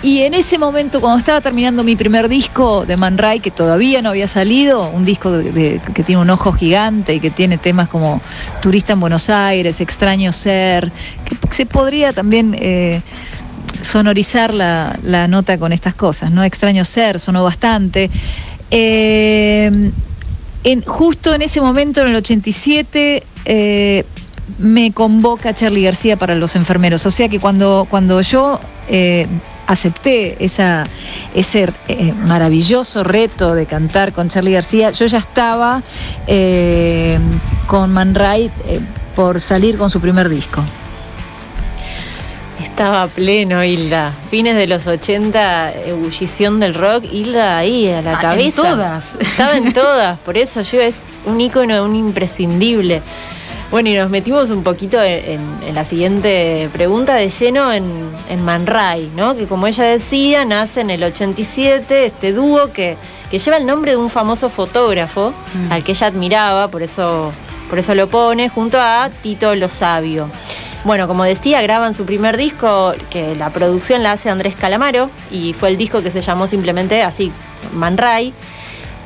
Y 0.01 0.21
en 0.21 0.33
ese 0.33 0.57
momento, 0.57 1.01
cuando 1.01 1.19
estaba 1.19 1.41
terminando 1.41 1.83
mi 1.83 1.97
primer 1.97 2.29
disco 2.29 2.85
de 2.85 2.95
Man 2.95 3.17
Ray, 3.17 3.41
que 3.41 3.51
todavía 3.51 4.01
no 4.01 4.09
había 4.09 4.27
salido, 4.27 4.89
un 4.89 5.03
disco 5.03 5.29
que 5.93 6.03
tiene 6.03 6.21
un 6.21 6.29
ojo 6.29 6.53
gigante 6.53 7.15
y 7.15 7.19
que 7.19 7.31
tiene 7.31 7.57
temas 7.57 7.89
como 7.89 8.21
Turista 8.61 8.93
en 8.93 9.01
Buenos 9.01 9.29
Aires, 9.29 9.81
Extraño 9.81 10.31
Ser, 10.31 10.91
que 11.25 11.35
se 11.53 11.65
podría 11.65 12.13
también 12.13 12.55
eh, 12.57 13.01
sonorizar 13.81 14.53
la, 14.53 14.97
la 15.03 15.27
nota 15.27 15.57
con 15.57 15.73
estas 15.73 15.95
cosas, 15.95 16.31
¿no? 16.31 16.45
Extraño 16.45 16.85
Ser, 16.85 17.19
sonó 17.19 17.43
bastante. 17.43 18.09
Eh, 18.71 19.91
en, 20.63 20.81
justo 20.83 21.33
en 21.33 21.41
ese 21.41 21.59
momento, 21.59 22.01
en 22.01 22.07
el 22.07 22.15
87, 22.15 23.23
eh, 23.45 24.05
me 24.57 24.91
convoca 24.91 25.53
Charlie 25.53 25.83
García 25.83 26.17
para 26.17 26.35
los 26.35 26.55
enfermeros. 26.55 27.05
O 27.05 27.11
sea 27.11 27.27
que 27.27 27.39
cuando, 27.39 27.85
cuando 27.89 28.21
yo 28.21 28.59
acepté 29.69 30.43
esa, 30.43 30.83
ese 31.35 31.71
eh, 31.87 32.11
maravilloso 32.13 33.03
reto 33.03 33.53
de 33.53 33.65
cantar 33.67 34.13
con 34.13 34.27
Charlie 34.27 34.53
García, 34.53 34.89
yo 34.91 35.05
ya 35.05 35.19
estaba 35.19 35.83
eh, 36.25 37.19
con 37.67 37.93
Man 37.93 38.15
Ray 38.15 38.49
eh, 38.65 38.79
por 39.15 39.39
salir 39.39 39.77
con 39.77 39.89
su 39.91 40.01
primer 40.01 40.27
disco. 40.27 40.63
Estaba 42.59 43.07
pleno, 43.07 43.63
Hilda. 43.63 44.11
Fines 44.31 44.55
de 44.55 44.65
los 44.67 44.87
80, 44.87 45.73
ebullición 45.85 46.59
del 46.59 46.73
rock, 46.73 47.05
Hilda 47.09 47.57
ahí 47.57 47.89
a 47.89 48.01
la 48.01 48.11
Ah, 48.11 48.13
en 48.15 48.19
cabeza. 48.21 48.61
todas. 48.63 49.15
Estaba 49.19 49.55
en 49.57 49.73
todas, 49.73 50.17
por 50.19 50.37
eso 50.37 50.61
yo 50.63 50.81
es 50.81 50.95
un 51.25 51.39
ícono, 51.39 51.83
un 51.85 51.95
imprescindible. 51.95 53.01
Bueno, 53.71 53.89
y 53.89 53.95
nos 53.95 54.09
metimos 54.09 54.49
un 54.49 54.63
poquito 54.63 55.01
en, 55.01 55.39
en- 55.67 55.75
la 55.75 55.85
siguiente 55.85 56.69
pregunta 56.73 57.13
de 57.15 57.29
lleno 57.29 57.71
en, 57.71 57.85
en 58.27 58.43
Man 58.43 58.65
Ray, 58.65 59.11
¿no? 59.15 59.35
Que 59.35 59.45
como 59.45 59.67
ella 59.67 59.83
decía, 59.83 60.43
nace 60.43 60.81
en 60.81 60.89
el 60.89 61.03
87 61.03 62.05
este 62.05 62.33
dúo 62.33 62.71
que 62.73 62.97
que 63.29 63.37
lleva 63.37 63.57
el 63.57 63.67
nombre 63.67 63.91
de 63.91 63.97
un 63.97 64.09
famoso 64.09 64.49
fotógrafo 64.49 65.31
Mm. 65.53 65.71
al 65.71 65.83
que 65.83 65.91
ella 65.91 66.07
admiraba, 66.07 66.67
por 66.69 66.81
eso, 66.81 67.31
por 67.69 67.77
eso 67.77 67.93
lo 67.93 68.07
pone, 68.07 68.49
junto 68.49 68.79
a 68.81 69.11
Tito 69.21 69.53
Lo 69.53 69.69
Sabio. 69.69 70.27
Bueno, 70.83 71.07
como 71.07 71.23
decía, 71.25 71.61
graban 71.61 71.93
su 71.93 72.05
primer 72.05 72.37
disco, 72.37 72.95
que 73.11 73.35
la 73.35 73.51
producción 73.51 74.01
la 74.01 74.13
hace 74.13 74.31
Andrés 74.31 74.55
Calamaro, 74.55 75.11
y 75.29 75.53
fue 75.53 75.69
el 75.69 75.77
disco 75.77 76.01
que 76.01 76.09
se 76.09 76.21
llamó 76.21 76.47
simplemente 76.47 77.03
así, 77.03 77.31
Man 77.73 77.97
Ray. 77.99 78.33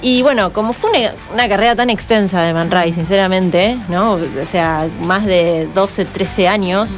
Y 0.04 0.22
bueno, 0.22 0.52
como 0.52 0.74
fue 0.74 1.10
una, 1.32 1.48
carrera 1.48 1.78
tan 1.78 1.90
extensa 1.90 2.42
de 2.42 2.54
Man 2.54 2.70
Ray, 2.70 2.92
sinceramente, 2.92 3.78
¿no? 3.88 4.16
O 4.16 4.46
sea, 4.46 4.90
más 5.00 5.26
de 5.26 5.66
12, 5.74 6.04
13 6.04 6.50
años 6.50 6.92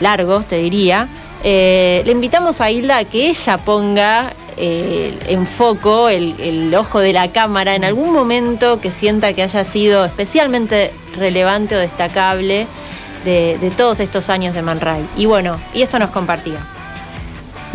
largos, 0.00 0.44
te 0.44 0.58
diría. 0.58 1.08
eh, 1.42 2.02
le 2.04 2.12
invitamos 2.12 2.60
a 2.60 2.70
Hilda 2.70 2.98
a 2.98 3.04
que 3.04 3.30
ella 3.30 3.56
ponga 3.56 4.34
eh, 4.58 5.18
en 5.28 5.46
foco 5.46 6.10
el, 6.10 6.38
el 6.38 6.74
ojo 6.74 7.00
de 7.00 7.14
la 7.14 7.32
cámara 7.32 7.74
en 7.74 7.84
algún 7.84 8.12
momento 8.12 8.80
que 8.80 8.90
sienta 8.90 9.32
que 9.32 9.42
haya 9.42 9.64
sido 9.64 10.04
especialmente 10.04 10.92
relevante 11.16 11.74
o 11.74 11.78
destacable 11.78 12.66
de, 13.24 13.56
de 13.58 13.70
todos 13.70 13.98
estos 14.00 14.28
años 14.28 14.54
de 14.54 14.60
Man 14.60 14.78
Ray. 14.80 15.08
Y 15.16 15.24
bueno, 15.24 15.58
y 15.72 15.80
esto 15.80 15.98
nos 15.98 16.10
compartía. 16.10 16.58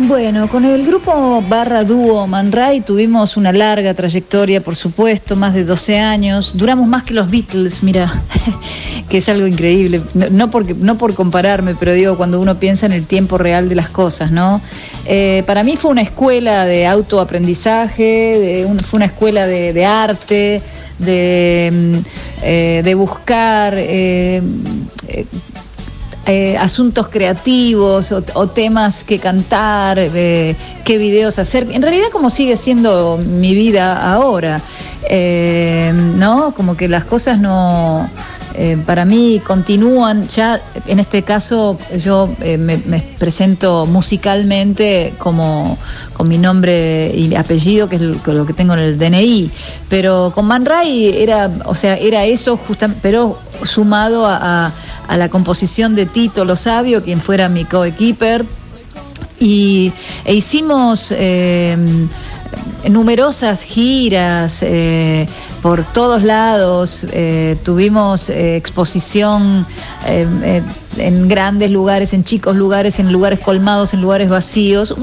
Bueno, 0.00 0.48
con 0.48 0.64
el 0.64 0.86
grupo 0.86 1.42
barra 1.48 1.82
dúo 1.82 2.28
Man 2.28 2.52
Ray 2.52 2.82
tuvimos 2.82 3.36
una 3.36 3.52
larga 3.52 3.94
trayectoria, 3.94 4.60
por 4.60 4.76
supuesto, 4.76 5.34
más 5.34 5.54
de 5.54 5.64
12 5.64 5.98
años. 5.98 6.56
Duramos 6.56 6.86
más 6.86 7.02
que 7.02 7.14
los 7.14 7.28
Beatles, 7.28 7.82
mira, 7.82 8.22
que 9.08 9.18
es 9.18 9.28
algo 9.28 9.48
increíble. 9.48 10.00
No, 10.30 10.52
porque, 10.52 10.74
no 10.74 10.96
por 10.96 11.14
compararme, 11.14 11.74
pero 11.74 11.94
digo, 11.94 12.16
cuando 12.16 12.40
uno 12.40 12.60
piensa 12.60 12.86
en 12.86 12.92
el 12.92 13.06
tiempo 13.06 13.38
real 13.38 13.68
de 13.68 13.74
las 13.74 13.88
cosas, 13.88 14.30
¿no? 14.30 14.60
Eh, 15.04 15.42
para 15.48 15.64
mí 15.64 15.76
fue 15.76 15.90
una 15.90 16.02
escuela 16.02 16.64
de 16.64 16.86
autoaprendizaje, 16.86 18.68
fue 18.88 18.98
una 18.98 19.06
escuela 19.06 19.48
de, 19.48 19.84
arte, 19.84 20.62
de, 21.00 21.70
mm, 21.72 21.94
eh, 22.42 22.94
buscar... 22.94 23.74
eh, 23.76 24.42
eh, 26.28 26.58
asuntos 26.58 27.08
creativos 27.08 28.12
o, 28.12 28.22
o 28.34 28.46
temas 28.48 29.02
que 29.02 29.18
cantar, 29.18 29.98
eh, 29.98 30.54
qué 30.84 30.98
videos 30.98 31.38
hacer. 31.38 31.66
En 31.70 31.80
realidad 31.80 32.08
como 32.12 32.28
sigue 32.28 32.54
siendo 32.56 33.16
mi 33.16 33.54
vida 33.54 34.12
ahora, 34.12 34.60
eh, 35.08 35.90
¿no? 35.94 36.52
Como 36.54 36.76
que 36.76 36.86
las 36.86 37.06
cosas 37.06 37.38
no... 37.38 38.10
eh, 38.54 38.76
para 38.84 39.04
mí 39.04 39.40
continúan, 39.44 40.26
ya 40.28 40.60
en 40.86 40.98
este 40.98 41.22
caso 41.22 41.78
yo 41.98 42.28
eh, 42.40 42.58
me, 42.58 42.78
presento 43.18 43.86
musicalmente 43.86 45.14
como 45.18 45.78
con 46.12 46.28
mi 46.28 46.38
nombre 46.38 47.12
y 47.14 47.34
apellido, 47.34 47.88
que 47.88 47.96
es 47.96 48.02
lo 48.02 48.46
que 48.46 48.52
tengo 48.52 48.74
en 48.74 48.80
el 48.80 48.98
DNI, 48.98 49.50
pero 49.88 50.32
con 50.34 50.46
Man 50.46 50.64
Ray 50.64 51.22
era, 51.22 51.50
o 51.66 51.74
sea, 51.74 51.96
era 51.96 52.24
eso 52.24 52.56
justamente, 52.56 53.00
pero 53.02 53.38
sumado 53.64 54.26
a 54.26 54.72
la 55.08 55.28
composición 55.28 55.94
de 55.94 56.06
Tito 56.06 56.44
Lo 56.44 56.56
Sabio, 56.56 57.02
quien 57.02 57.20
fuera 57.20 57.48
mi 57.48 57.64
coequiper, 57.64 58.44
y, 59.40 59.92
e 60.24 60.34
hicimos 60.34 61.12
eh, 61.12 61.76
numerosas 62.88 63.62
giras 63.62 64.62
eh, 64.62 65.26
por 65.62 65.84
todos 65.92 66.22
lados, 66.22 67.04
eh, 67.12 67.56
tuvimos 67.64 68.30
eh, 68.30 68.56
exposición 68.56 69.66
en 70.06 71.28
grandes 71.28 71.70
lugares, 71.70 72.12
en 72.12 72.24
chicos 72.24 72.56
lugares, 72.56 72.98
en 72.98 73.12
lugares 73.12 73.40
colmados, 73.40 73.94
en 73.94 74.00
lugares 74.00 74.28
vacíos. 74.28 74.94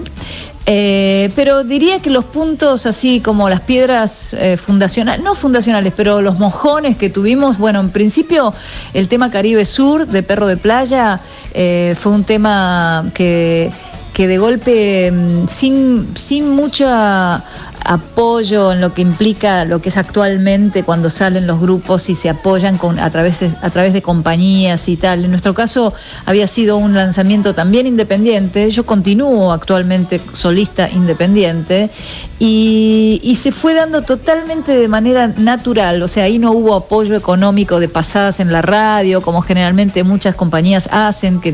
Pero 0.65 1.63
diría 1.63 2.01
que 2.01 2.09
los 2.09 2.25
puntos 2.25 2.87
así 2.87 3.19
como 3.19 3.47
las 3.49 3.61
piedras 3.61 4.35
fundacionales, 4.65 5.23
no 5.23 5.35
fundacionales, 5.35 5.93
pero 5.95 6.21
los 6.21 6.39
mojones 6.39 6.97
que 6.97 7.11
tuvimos, 7.11 7.59
bueno, 7.59 7.79
en 7.81 7.91
principio 7.91 8.51
el 8.95 9.07
tema 9.07 9.29
Caribe 9.29 9.63
Sur 9.63 10.07
de 10.07 10.23
Perro 10.23 10.47
de 10.47 10.57
Playa 10.57 11.21
fue 11.53 12.11
un 12.11 12.23
tema 12.23 13.05
que, 13.13 13.71
que 14.15 14.29
de 14.29 14.37
golpe, 14.37 15.11
mm, 15.11 15.47
sin, 15.49 16.15
sin 16.15 16.49
mucha 16.49 17.43
apoyo 17.85 18.71
en 18.71 18.81
lo 18.81 18.93
que 18.93 19.01
implica 19.01 19.63
lo 19.63 19.79
que 19.79 19.89
es 19.89 19.97
actualmente 19.97 20.83
cuando 20.83 21.09
salen 21.09 21.45
los 21.45 21.59
grupos 21.59 22.09
y 22.09 22.15
se 22.15 22.29
apoyan 22.29 22.77
con, 22.77 22.97
a, 22.97 23.09
través, 23.11 23.43
a 23.43 23.69
través 23.69 23.93
de 23.93 24.01
compañías 24.01 24.89
y 24.89 24.97
tal. 24.97 25.23
En 25.23 25.31
nuestro 25.31 25.53
caso 25.53 25.93
había 26.25 26.47
sido 26.47 26.77
un 26.77 26.95
lanzamiento 26.95 27.53
también 27.53 27.85
independiente, 27.85 28.71
yo 28.71 28.85
continúo 28.85 29.51
actualmente 29.51 30.19
solista 30.33 30.89
independiente 30.89 31.91
y, 32.39 33.33
se 33.35 33.51
fue 33.51 33.73
dando 33.73 34.01
totalmente 34.01 34.75
de 34.75 34.87
manera 34.87 35.27
natural, 35.27 36.01
o 36.01 36.07
sea, 36.07 36.23
ahí 36.23 36.39
no 36.39 36.51
hubo 36.53 36.73
apoyo 36.73 37.15
económico 37.15 37.79
de 37.79 37.89
pasadas 37.89 38.39
en 38.39 38.51
la 38.51 38.61
radio, 38.61 39.21
como 39.21 39.41
generalmente 39.41 40.03
muchas 40.03 40.35
compañías 40.35 40.89
hacen, 40.91 41.41
que 41.41 41.51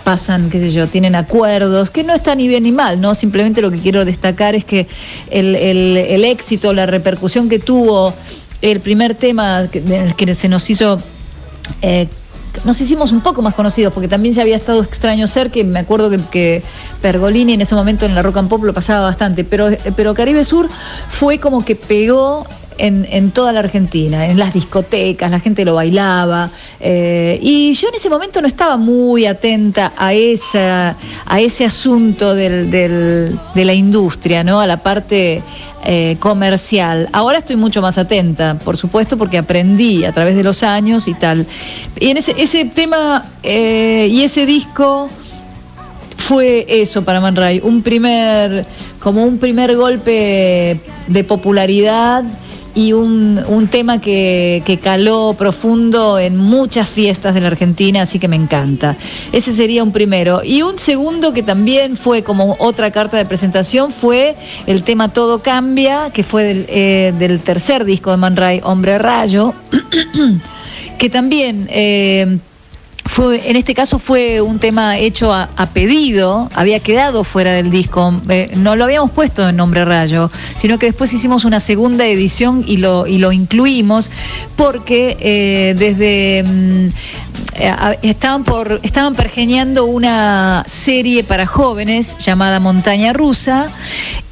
pasan, 0.00 0.50
qué 0.50 0.58
sé 0.58 0.72
yo, 0.72 0.86
tienen 0.86 1.14
acuerdos, 1.14 1.90
que 1.90 2.02
no 2.04 2.14
está 2.14 2.34
ni 2.34 2.48
bien 2.48 2.62
ni 2.64 2.72
mal, 2.72 3.00
¿no? 3.00 3.14
Simplemente 3.14 3.60
lo 3.62 3.70
que 3.70 3.78
quiero 3.78 4.04
destacar 4.04 4.54
es 4.54 4.64
que 4.64 4.86
el, 5.30 5.54
el- 5.56 6.24
éxito, 6.24 6.72
la 6.72 6.86
repercusión 6.86 7.48
que 7.48 7.58
tuvo 7.58 8.12
el 8.62 8.80
primer 8.80 9.14
tema 9.14 9.68
que, 9.70 9.82
que 10.16 10.34
se 10.34 10.48
nos 10.48 10.68
hizo 10.70 10.98
eh, 11.82 12.08
nos 12.64 12.80
hicimos 12.80 13.12
un 13.12 13.20
poco 13.20 13.42
más 13.42 13.54
conocidos, 13.54 13.92
porque 13.92 14.08
también 14.08 14.34
ya 14.34 14.42
había 14.42 14.56
estado 14.56 14.82
extraño 14.82 15.26
ser, 15.28 15.50
que 15.50 15.62
me 15.62 15.78
acuerdo 15.78 16.10
que, 16.10 16.18
que 16.32 16.62
Pergolini 17.00 17.52
en 17.54 17.60
ese 17.60 17.76
momento 17.76 18.06
en 18.06 18.14
la 18.14 18.22
Rock 18.22 18.38
and 18.38 18.48
Pop 18.48 18.64
lo 18.64 18.74
pasaba 18.74 19.02
bastante, 19.02 19.44
pero, 19.44 19.68
pero 19.96 20.14
Caribe 20.14 20.42
Sur 20.42 20.68
fue 21.08 21.38
como 21.38 21.64
que 21.64 21.76
pegó 21.76 22.44
en, 22.86 23.30
toda 23.30 23.52
la 23.52 23.60
Argentina, 23.60 24.26
en 24.26 24.38
las 24.38 24.52
discotecas, 24.54 25.30
la 25.30 25.40
gente 25.40 25.64
lo 25.64 25.74
bailaba, 25.74 26.50
eh, 26.80 27.38
y 27.42 27.72
yo 27.74 27.88
en 27.88 27.94
ese 27.94 28.08
momento 28.10 28.40
no 28.40 28.46
estaba 28.46 28.76
muy 28.76 29.26
atenta 29.26 29.92
a, 29.96 30.12
esa, 30.14 30.96
a 31.26 31.40
ese 31.40 31.64
asunto 31.64 32.34
del- 32.34 32.70
de 32.70 33.64
la 33.64 33.74
industria, 33.74 34.42
¿no? 34.44 34.60
a 34.60 34.66
la 34.66 34.82
parte 34.82 35.42
eh, 35.84 36.16
comercial. 36.20 37.08
Ahora 37.12 37.38
estoy 37.38 37.56
mucho 37.56 37.80
más 37.80 37.96
atenta, 37.98 38.58
por 38.64 38.76
supuesto, 38.76 39.16
porque 39.16 39.38
aprendí 39.38 40.04
a 40.04 40.12
través 40.12 40.36
de 40.36 40.42
los 40.42 40.62
años 40.62 41.08
y 41.08 41.14
tal. 41.14 41.46
Y 41.98 42.08
en 42.10 42.16
ese, 42.18 42.34
ese 42.36 42.64
tema 42.66 43.24
eh, 43.42 44.08
y 44.10 44.22
ese 44.22 44.44
disco 44.46 45.08
fue 46.16 46.66
eso 46.68 47.02
para 47.02 47.20
Man 47.20 47.34
Ray, 47.34 47.60
un 47.64 47.82
primer, 47.82 48.66
como 49.00 49.24
un 49.24 49.38
primer 49.38 49.74
golpe 49.76 50.80
de 51.06 51.24
popularidad 51.24 52.24
y 52.74 52.92
un, 52.92 53.42
un 53.48 53.68
tema 53.68 54.00
que, 54.00 54.62
que 54.64 54.78
caló 54.78 55.34
profundo 55.38 56.18
en 56.18 56.36
muchas 56.36 56.88
fiestas 56.88 57.34
de 57.34 57.40
la 57.40 57.48
Argentina, 57.48 58.02
así 58.02 58.18
que 58.18 58.28
me 58.28 58.36
encanta. 58.36 58.96
Ese 59.32 59.52
sería 59.54 59.82
un 59.82 59.92
primero. 59.92 60.42
Y 60.44 60.62
un 60.62 60.78
segundo 60.78 61.32
que 61.32 61.42
también 61.42 61.96
fue 61.96 62.22
como 62.22 62.56
otra 62.58 62.90
carta 62.90 63.16
de 63.16 63.24
presentación 63.24 63.92
fue 63.92 64.36
el 64.66 64.82
tema 64.82 65.12
Todo 65.12 65.42
Cambia, 65.42 66.10
que 66.12 66.22
fue 66.22 66.44
del, 66.44 66.66
eh, 66.68 67.38
tercer 67.44 67.84
disco 67.84 68.10
de 68.10 68.16
Man 68.16 68.36
Ray, 68.36 68.60
Hombre 68.62 68.98
Rayo, 68.98 69.54
que 70.98 71.10
también... 71.10 71.66
eh, 71.70 72.38
fue, 73.10 73.50
en 73.50 73.56
este 73.56 73.74
caso 73.74 73.98
fue 73.98 74.40
un 74.40 74.60
tema 74.60 74.96
hecho 74.96 75.32
a, 75.32 75.50
a 75.56 75.70
pedido, 75.70 76.48
había 76.54 76.78
quedado 76.78 77.24
fuera 77.24 77.52
del 77.52 77.68
disco, 77.68 78.14
eh, 78.28 78.52
no 78.54 78.76
lo 78.76 78.84
habíamos 78.84 79.10
puesto 79.10 79.48
en 79.48 79.56
nombre 79.56 79.84
rayo, 79.84 80.30
sino 80.56 80.78
que 80.78 80.86
después 80.86 81.12
hicimos 81.12 81.44
una 81.44 81.58
segunda 81.58 82.06
edición 82.06 82.62
y 82.64 82.76
lo, 82.76 83.08
y 83.08 83.18
lo 83.18 83.32
incluimos 83.32 84.12
porque 84.54 85.16
eh, 85.18 85.74
desde 85.76 86.44
mm, 86.44 86.88
estaban 88.02 88.44
por 88.44 88.80
estaban 88.82 89.14
pergeñando 89.14 89.84
una 89.86 90.64
serie 90.66 91.24
para 91.24 91.46
jóvenes 91.46 92.16
llamada 92.18 92.60
Montaña 92.60 93.12
Rusa 93.12 93.68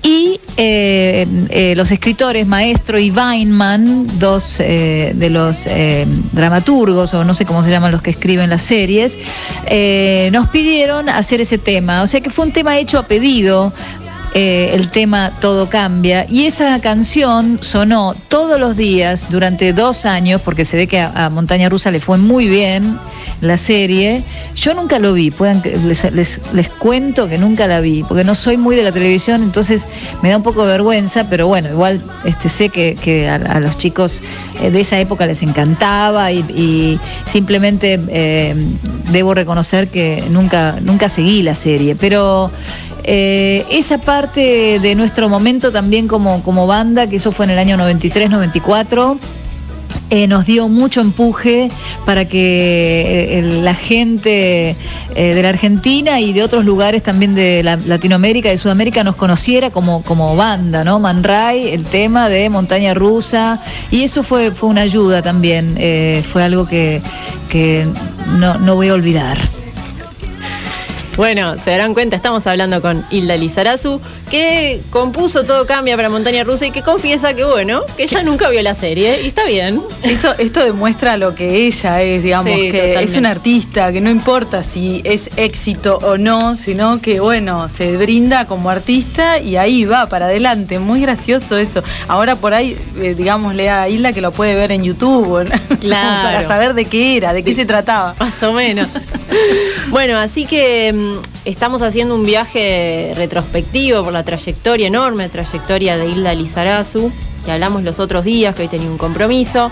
y 0.03 0.41
eh, 0.57 1.27
eh, 1.51 1.75
los 1.77 1.91
escritores 1.91 2.47
Maestro 2.47 2.99
y 2.99 3.11
Weinman, 3.11 4.19
dos 4.19 4.59
eh, 4.61 5.13
de 5.15 5.29
los 5.29 5.67
eh, 5.67 6.07
dramaturgos, 6.33 7.15
o 7.15 7.25
no 7.25 7.35
sé 7.35 7.45
cómo 7.45 7.63
se 7.63 7.71
llaman 7.71 7.91
los 7.91 8.01
que 8.01 8.11
escriben 8.11 8.49
las 8.49 8.63
series, 8.63 9.19
eh, 9.67 10.31
nos 10.33 10.49
pidieron 10.49 11.09
hacer 11.09 11.41
ese 11.41 11.59
tema. 11.59 12.03
O 12.03 12.07
sea 12.07 12.21
que 12.21 12.31
fue 12.31 12.47
un 12.47 12.53
tema 12.53 12.79
hecho 12.79 12.99
a 12.99 13.07
pedido. 13.07 13.73
Eh, 14.35 14.71
el 14.75 14.89
tema 14.89 15.33
Todo 15.41 15.69
Cambia 15.69 16.27
y 16.29 16.45
esa 16.45 16.81
canción 16.81 17.59
sonó 17.63 18.15
todos 18.29 18.61
los 18.61 18.77
días 18.77 19.27
durante 19.31 19.73
dos 19.73 20.05
años 20.05 20.41
porque 20.45 20.65
se 20.65 20.77
ve 20.77 20.87
que 20.87 21.01
a, 21.01 21.31
Montaña 21.31 21.69
Rusa 21.69 21.91
le 21.91 22.01
fue 22.01 22.19
muy 22.19 22.47
bien 22.47 22.99
la 23.41 23.57
serie. 23.57 24.23
Yo 24.55 24.75
nunca 24.75 24.99
lo 24.99 25.13
vi, 25.13 25.31
puedan, 25.31 25.63
les, 25.87 26.13
les- 26.13 26.41
cuento 26.79 27.29
que 27.29 27.39
nunca 27.39 27.67
la 27.67 27.81
vi, 27.81 28.03
porque 28.03 28.25
no 28.25 28.35
soy 28.35 28.57
muy 28.57 28.75
de 28.77 28.83
la 28.83 28.93
televisión, 28.93 29.43
entonces 29.43 29.87
me 30.23 30.31
da 30.31 30.37
un 30.37 30.43
poco 30.43 30.65
de 30.67 30.73
vergüenza, 30.73 31.29
pero 31.31 31.47
bueno, 31.47 31.69
igual 31.71 32.01
este, 32.25 32.49
sé 32.49 32.69
que, 32.69 32.97
que 32.97 33.29
a, 33.29 33.61
los 33.61 33.79
chicos 33.79 34.23
eh, 34.61 34.71
de 34.71 34.81
esa 34.81 34.99
época 34.99 35.25
les 35.27 35.43
encantaba 35.43 36.33
y, 36.33 36.39
y 36.55 37.01
simplemente 37.27 38.01
eh, 38.09 38.55
debo 39.11 39.35
reconocer 39.35 39.89
que 39.89 40.23
nunca, 40.31 40.77
nunca 40.83 41.09
seguí 41.09 41.43
la 41.43 41.55
serie, 41.55 41.95
pero... 41.95 42.51
eh, 43.11 43.65
esa 43.71 43.97
parte 43.97 44.79
de 44.81 44.95
nuestro 44.95 45.31
momento 45.31 45.73
también 45.73 46.09
como, 46.09 46.43
como 46.43 46.67
banda, 46.67 47.07
que 47.09 47.17
eso 47.17 47.33
fue 47.33 47.47
en 47.47 47.53
el 47.53 47.59
año 47.59 47.77
93-94. 47.79 49.19
Eh, 50.11 50.27
nos 50.27 50.45
dio 50.47 50.69
mucho 50.69 51.01
empuje 51.03 51.71
para 52.07 52.27
que 52.27 53.39
eh, 53.39 53.43
la 53.63 53.75
gente 53.75 54.71
eh, 55.15 55.35
de 55.35 55.43
la 55.43 55.49
Argentina 55.51 56.21
y 56.21 56.33
de 56.35 56.43
otros 56.43 56.65
lugares 56.65 57.03
también 57.03 57.35
de 57.35 57.63
la- 57.63 57.77
Latinoamérica, 57.77 58.49
de 58.51 58.57
Sudamérica, 58.59 59.03
nos 59.05 59.17
conociera 59.17 59.71
como, 59.71 60.03
como 60.05 60.35
banda, 60.37 60.85
¿no? 60.85 60.99
Man 61.01 61.23
Ray, 61.25 61.69
el 61.69 61.85
tema 61.85 62.29
de 62.29 62.49
Montaña 62.51 62.93
Rusa, 62.95 63.61
y 63.91 64.03
eso 64.03 64.23
fue, 64.23 64.51
fue 64.51 64.69
una 64.71 64.83
ayuda 64.83 65.21
también, 65.23 65.75
fue 66.33 66.43
algo 66.43 66.67
que, 66.67 67.01
que 67.51 67.87
no, 68.39 68.57
no 68.59 68.77
voy 68.77 68.89
a 68.89 68.95
olvidar. 68.95 69.39
Bueno, 71.19 71.57
se 71.59 71.73
darán 71.73 71.95
cuenta, 71.95 72.15
estamos 72.15 72.47
hablando 72.47 72.81
con 72.81 73.05
Hilda 73.11 73.37
Lizarazu, 73.37 74.01
que 74.31 74.81
compuso 74.91 75.43
Todo 75.43 75.67
Cambia 75.67 75.97
para 75.97 76.09
Montaña 76.09 76.45
Rusa 76.45 76.67
y 76.67 76.71
que 76.71 76.83
confiesa 76.83 77.35
que, 77.35 77.43
bueno, 77.43 77.83
que 77.97 78.05
ella 78.05 78.23
nunca 78.23 78.49
vio 78.51 78.63
la 78.63 78.77
serie 78.77 79.23
y 79.23 79.27
está 79.27 79.45
bien. 79.45 79.83
Esto, 80.05 80.33
esto 80.39 80.63
demuestra 80.63 81.17
lo 81.17 81.35
que 81.35 81.67
ella 81.67 82.01
es, 82.03 82.23
digamos, 82.23 82.53
Sí, 82.55 82.71
que 82.71 82.79
totalmente. 82.79 83.05
es 83.11 83.17
una 83.17 83.31
artista, 83.33 83.93
que 83.93 84.01
no 84.01 84.11
importa 84.11 84.63
si 84.63 85.01
es 85.03 85.29
éxito 85.37 85.99
o 86.05 86.19
no, 86.19 86.55
sino 86.55 87.01
que, 87.03 87.19
bueno, 87.19 87.69
se 87.69 87.97
brinda 87.97 88.45
como 88.45 88.71
artista 88.71 89.41
y 89.41 89.57
ahí 89.57 89.85
va, 89.85 90.07
para 90.07 90.27
adelante. 90.27 90.79
Muy 90.79 91.01
gracioso 91.01 91.59
eso. 91.59 91.83
Ahora 92.07 92.37
por 92.37 92.55
ahí, 92.55 92.79
eh, 92.97 93.17
digámosle 93.19 93.69
a 93.71 93.89
Hilda 93.89 94.13
que 94.13 94.21
lo 94.21 94.31
puede 94.31 94.55
ver 94.55 94.71
en 94.71 94.85
YouTube, 94.85 95.49
Claro. 95.81 96.23
para 96.29 96.47
saber 96.47 96.75
de 96.75 96.85
qué 96.85 97.17
era, 97.17 97.33
de 97.33 97.43
qué 97.43 97.57
se 97.57 97.67
trataba. 97.67 98.15
Más 98.21 98.41
o 98.45 98.53
menos. 98.53 98.89
bueno, 99.89 100.17
así 100.17 100.47
que 100.47 100.93
mm, 100.93 101.08
estamos 101.45 101.83
haciendo 101.83 102.15
un 102.15 102.25
viaje 102.25 103.13
retrospectivo 103.17 104.05
por 104.05 104.13
la 104.13 104.23
trayectoria, 104.23 104.87
enorme 104.87 105.29
trayectoria 105.29 105.97
de 105.97 106.09
Hilda 106.09 106.35
Lizarazu, 106.35 107.11
que 107.45 107.53
hablamos 107.53 107.83
los 107.83 108.01
otros 108.01 108.25
días, 108.25 108.55
que 108.55 108.63
hoy 108.63 108.69
tenía 108.69 108.91
un 108.91 108.99
compromiso. 108.99 109.71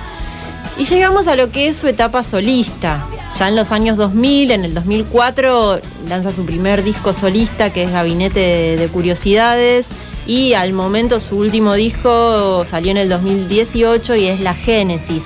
Y 0.79 0.85
llegamos 0.85 1.27
a 1.27 1.37
lo 1.37 1.51
que 1.51 1.69
es 1.69 1.77
su 1.77 1.89
etapa 1.89 2.23
solista. 2.23 3.07
Ya 3.39 3.49
en 3.49 3.57
los 3.57 3.73
años 3.73 3.97
2000, 3.97 4.51
en 4.51 4.65
el 4.65 4.75
2004, 4.75 5.81
lanza 6.09 6.33
su 6.33 6.45
primer 6.45 6.85
disco 6.85 7.13
solista, 7.13 7.73
que 7.73 7.85
es 7.85 7.93
Gabinete 7.93 8.41
de, 8.41 8.77
de 8.77 8.89
Curiosidades. 8.89 9.89
Y 10.27 10.55
al 10.55 10.73
momento 10.73 11.21
su 11.21 11.39
último 11.39 11.75
disco 11.75 12.65
salió 12.67 12.91
en 12.91 12.97
el 12.97 13.09
2018 13.09 14.17
y 14.17 14.27
es 14.27 14.41
La 14.41 14.55
Génesis. 14.55 15.23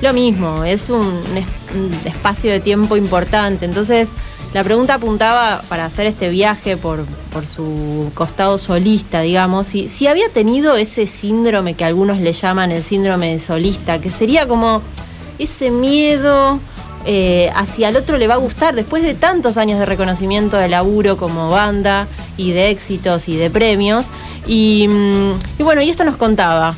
Lo 0.00 0.12
mismo, 0.12 0.64
es 0.64 0.90
un, 0.90 1.00
un 1.00 2.00
espacio 2.04 2.52
de 2.52 2.60
tiempo 2.60 2.96
importante. 2.96 3.64
Entonces, 3.64 4.08
la 4.54 4.64
pregunta 4.64 4.94
apuntaba 4.94 5.62
para 5.68 5.84
hacer 5.84 6.06
este 6.06 6.30
viaje 6.30 6.76
por, 6.76 7.04
por 7.32 7.46
su 7.46 8.10
costado 8.14 8.56
solista, 8.56 9.20
digamos, 9.20 9.66
si, 9.66 10.06
había 10.06 10.30
tenido 10.30 10.76
ese 10.76 11.06
síndrome 11.06 11.74
que 11.74 11.84
algunos 11.84 12.18
le 12.18 12.32
llaman 12.32 12.72
el 12.72 12.82
síndrome 12.82 13.32
de 13.32 13.40
solista, 13.40 14.00
que 14.00 14.10
sería 14.10 14.48
como 14.48 14.80
ese 15.38 15.70
miedo 15.70 16.58
eh, 17.04 17.50
hacia 17.54 17.90
el 17.90 17.96
otro 17.96 18.18
le 18.18 18.26
va 18.26 18.34
a 18.34 18.38
gustar 18.38 18.74
después 18.74 19.02
de 19.02 19.14
tantos 19.14 19.56
años 19.56 19.78
de 19.78 19.86
reconocimiento 19.86 20.56
de 20.56 20.68
laburo 20.68 21.16
como 21.16 21.48
banda 21.48 22.06
y 22.36 22.52
de 22.52 22.70
éxitos 22.70 23.28
y 23.28 23.36
de 23.36 23.50
premios. 23.50 24.06
Y, 24.46 24.88
mm, 24.88 25.32
y 25.58 25.62
bueno, 25.62 25.82
y 25.82 25.90
esto 25.90 26.04
nos 26.04 26.16
contaba. 26.16 26.74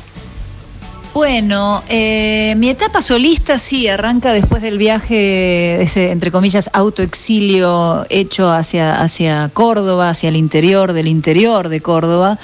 Bueno, 1.13 1.83
eh, 1.89 2.53
mi 2.57 2.69
etapa 2.69 3.01
solista 3.01 3.57
sí 3.57 3.85
arranca 3.89 4.31
después 4.31 4.61
del 4.61 4.77
viaje, 4.77 5.81
ese, 5.81 6.09
entre 6.11 6.31
comillas, 6.31 6.69
autoexilio 6.71 8.05
hecho 8.09 8.49
hacia, 8.49 8.93
hacia 9.01 9.49
Córdoba, 9.49 10.11
hacia 10.11 10.29
el 10.29 10.37
interior 10.37 10.93
del 10.93 11.09
interior 11.09 11.67
de 11.67 11.81
Córdoba. 11.81 12.39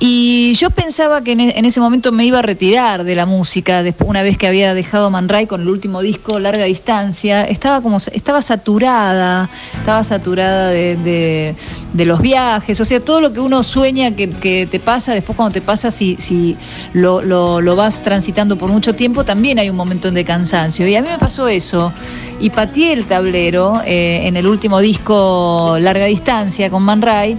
Y 0.00 0.52
yo 0.54 0.70
pensaba 0.70 1.22
que 1.22 1.32
en, 1.32 1.40
e- 1.42 1.54
ese 1.64 1.78
momento 1.78 2.10
me 2.10 2.24
iba 2.24 2.40
a 2.40 2.42
retirar 2.42 3.04
de 3.04 3.14
la 3.14 3.24
música, 3.24 3.84
después, 3.84 4.10
una 4.10 4.24
vez 4.24 4.36
que 4.36 4.48
había 4.48 4.74
dejado 4.74 5.08
Man 5.12 5.28
Ray 5.28 5.46
con 5.46 5.60
el 5.60 5.68
último 5.68 6.02
disco, 6.02 6.40
Larga 6.40 6.64
Distancia. 6.64 7.44
Estaba 7.44 7.82
como, 7.82 7.98
estaba 7.98 8.42
saturada, 8.42 9.48
estaba 9.78 10.02
saturada 10.02 10.70
de 10.70 11.54
los 11.94 12.20
viajes, 12.20 12.80
o 12.80 12.84
sea, 12.84 12.98
todo 12.98 13.20
lo 13.20 13.32
que 13.32 13.38
uno 13.38 13.62
sueña 13.62 14.10
que, 14.16 14.28
que 14.28 14.66
te 14.68 14.80
pasa, 14.80 15.14
después 15.14 15.36
cuando 15.36 15.52
te 15.52 15.60
pasa, 15.60 15.92
si, 15.92 16.16
si 16.18 16.56
lo, 16.94 17.22
lo- 17.22 17.60
lo 17.60 17.76
vas 17.76 17.91
transitando 18.00 18.56
por 18.56 18.70
mucho 18.70 18.94
tiempo, 18.94 19.24
también 19.24 19.58
hay 19.58 19.68
un 19.68 19.76
momento 19.76 20.10
de 20.10 20.24
cansancio. 20.24 20.86
Y 20.88 20.96
a 20.96 21.02
mí 21.02 21.08
me 21.08 21.18
pasó 21.18 21.48
eso. 21.48 21.92
Y 22.40 22.50
pateé 22.50 22.92
el 22.92 23.04
tablero 23.04 23.82
eh, 23.84 24.20
en 24.24 24.36
el 24.36 24.46
último 24.46 24.80
disco 24.80 25.76
Larga 25.80 26.06
Distancia 26.06 26.70
con 26.70 26.82
Man 26.82 27.02
Ray 27.02 27.36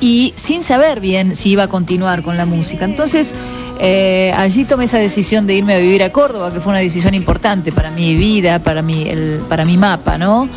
y 0.00 0.34
sin 0.36 0.62
saber 0.62 1.00
bien 1.00 1.36
si 1.36 1.50
iba 1.50 1.64
a 1.64 1.68
continuar 1.68 2.22
con 2.22 2.36
la 2.36 2.44
música. 2.46 2.84
Entonces, 2.84 3.34
eh, 3.80 4.32
allí 4.36 4.64
tomé 4.64 4.84
esa 4.84 4.98
decisión 4.98 5.46
de 5.46 5.54
irme 5.54 5.74
a 5.74 5.78
vivir 5.78 6.02
a 6.02 6.10
Córdoba, 6.10 6.52
que 6.52 6.60
fue 6.60 6.70
una 6.70 6.80
decisión 6.80 7.14
importante 7.14 7.72
para 7.72 7.90
mi 7.90 8.14
vida, 8.14 8.58
para 8.58 8.82
mi, 8.82 9.02
el- 9.08 9.40
para 9.48 9.64
mi 9.64 9.76
mapa, 9.76 10.18
¿no? 10.18 10.48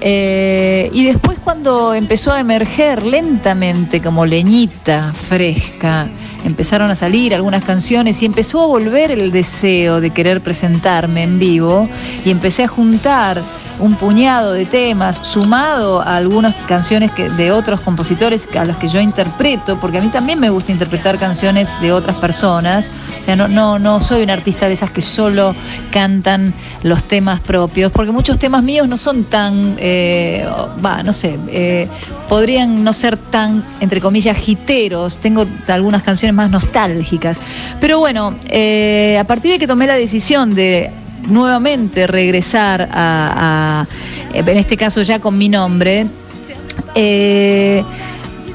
Eh, 0.00 0.90
y 0.92 1.04
después 1.04 1.38
cuando 1.42 1.94
empezó 1.94 2.32
a 2.32 2.40
emerger 2.40 3.04
lentamente 3.04 4.00
como 4.02 4.26
leñita 4.26 5.12
fresca, 5.14 6.08
empezaron 6.44 6.90
a 6.90 6.94
salir 6.94 7.34
algunas 7.34 7.64
canciones 7.64 8.22
y 8.22 8.26
empezó 8.26 8.62
a 8.62 8.66
volver 8.66 9.10
el 9.10 9.32
deseo 9.32 10.00
de 10.00 10.10
querer 10.10 10.40
presentarme 10.40 11.22
en 11.22 11.38
vivo 11.38 11.88
y 12.24 12.30
empecé 12.30 12.64
a 12.64 12.68
juntar 12.68 13.42
un 13.78 13.96
puñado 13.96 14.52
de 14.52 14.66
temas 14.66 15.16
sumado 15.16 16.00
a 16.00 16.16
algunas 16.16 16.54
canciones 16.68 17.10
que, 17.10 17.28
de 17.30 17.50
otros 17.50 17.80
compositores 17.80 18.48
a 18.56 18.64
los 18.64 18.76
que 18.76 18.88
yo 18.88 19.00
interpreto, 19.00 19.78
porque 19.80 19.98
a 19.98 20.00
mí 20.00 20.08
también 20.08 20.38
me 20.38 20.50
gusta 20.50 20.72
interpretar 20.72 21.18
canciones 21.18 21.78
de 21.80 21.92
otras 21.92 22.16
personas, 22.16 22.90
o 23.18 23.22
sea, 23.22 23.36
no, 23.36 23.48
no, 23.48 23.78
no 23.78 24.00
soy 24.00 24.22
una 24.22 24.34
artista 24.34 24.68
de 24.68 24.74
esas 24.74 24.90
que 24.90 25.02
solo 25.02 25.54
cantan 25.90 26.54
los 26.82 27.04
temas 27.04 27.40
propios, 27.40 27.90
porque 27.90 28.12
muchos 28.12 28.38
temas 28.38 28.62
míos 28.62 28.88
no 28.88 28.96
son 28.96 29.24
tan, 29.24 29.76
eh, 29.78 30.46
va, 30.84 31.02
no 31.02 31.12
sé, 31.12 31.38
eh, 31.48 31.88
podrían 32.28 32.84
no 32.84 32.92
ser 32.92 33.16
tan, 33.16 33.64
entre 33.80 34.00
comillas, 34.00 34.36
jiteros, 34.36 35.18
tengo 35.18 35.46
algunas 35.68 36.02
canciones 36.02 36.34
más 36.34 36.50
nostálgicas, 36.50 37.38
pero 37.80 37.98
bueno, 37.98 38.34
eh, 38.48 39.16
a 39.20 39.24
partir 39.24 39.52
de 39.52 39.58
que 39.58 39.66
tomé 39.66 39.86
la 39.86 39.94
decisión 39.94 40.54
de 40.54 40.90
nuevamente 41.28 42.06
regresar 42.06 42.88
a, 42.92 43.86
en 44.32 44.56
este 44.56 44.76
caso 44.76 45.02
ya 45.02 45.18
con 45.18 45.36
mi 45.38 45.48
nombre, 45.48 46.06
eh, 46.94 47.82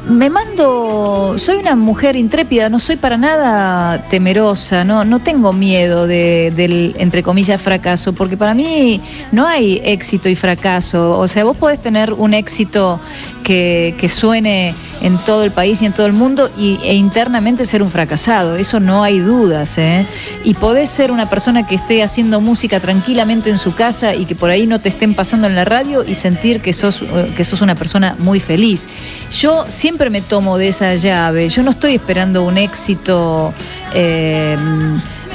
me 0.09 0.29
mando, 0.29 1.35
soy 1.37 1.57
una 1.57 1.75
mujer 1.75 2.15
intrépida, 2.15 2.67
no 2.69 2.79
soy 2.79 2.95
para 2.95 3.15
nada 3.17 4.01
temerosa, 4.09 4.83
no, 4.83 5.05
no 5.05 5.19
tengo 5.19 5.53
miedo 5.53 6.07
de- 6.07 6.51
del, 6.55 6.95
entre 6.97 7.21
comillas, 7.21 7.61
fracaso, 7.61 8.13
porque 8.13 8.35
para 8.35 8.53
mí 8.53 9.01
no 9.31 9.45
hay 9.45 9.79
éxito 9.83 10.27
y 10.27 10.35
fracaso. 10.35 11.17
O 11.19 11.27
sea, 11.27 11.43
vos 11.43 11.55
podés 11.57 11.79
tener 11.79 12.13
un 12.13 12.33
éxito 12.33 12.99
que, 13.43 13.95
que 13.99 14.09
suene 14.09 14.73
en 15.01 15.17
todo 15.19 15.43
el 15.43 15.51
país 15.51 15.81
y 15.81 15.85
en 15.85 15.93
todo 15.93 16.07
el 16.07 16.13
mundo 16.13 16.51
y, 16.57 16.77
e 16.83 16.93
internamente 16.95 17.65
ser 17.65 17.81
un 17.81 17.89
fracasado, 17.89 18.55
eso 18.57 18.79
no 18.79 19.03
hay 19.03 19.19
dudas. 19.19 19.77
¿eh? 19.77 20.05
Y 20.43 20.55
podés 20.55 20.89
ser 20.89 21.11
una 21.11 21.29
persona 21.29 21.65
que 21.67 21.75
esté 21.75 22.03
haciendo 22.03 22.41
música 22.41 22.79
tranquilamente 22.79 23.49
en 23.49 23.57
su 23.57 23.73
casa 23.75 24.13
y 24.15 24.25
que 24.25 24.35
por 24.35 24.49
ahí 24.49 24.65
no 24.67 24.79
te 24.79 24.89
estén 24.89 25.13
pasando 25.15 25.47
en 25.47 25.55
la 25.55 25.65
radio 25.65 26.03
y 26.05 26.15
sentir 26.15 26.61
que 26.61 26.73
sos, 26.73 27.01
eh, 27.01 27.31
que 27.37 27.45
sos 27.45 27.61
una 27.61 27.75
persona 27.75 28.15
muy 28.19 28.39
feliz. 28.39 28.87
Yo 29.31 29.65
siempre 29.67 29.98
me 30.09 30.21
tomo 30.21 30.57
de 30.57 30.69
esa 30.69 30.95
llave, 30.95 31.49
yo 31.49 31.63
no 31.63 31.71
estoy 31.71 31.95
esperando 31.95 32.43
un 32.43 32.57
éxito. 32.57 33.53
eh, 33.93 34.55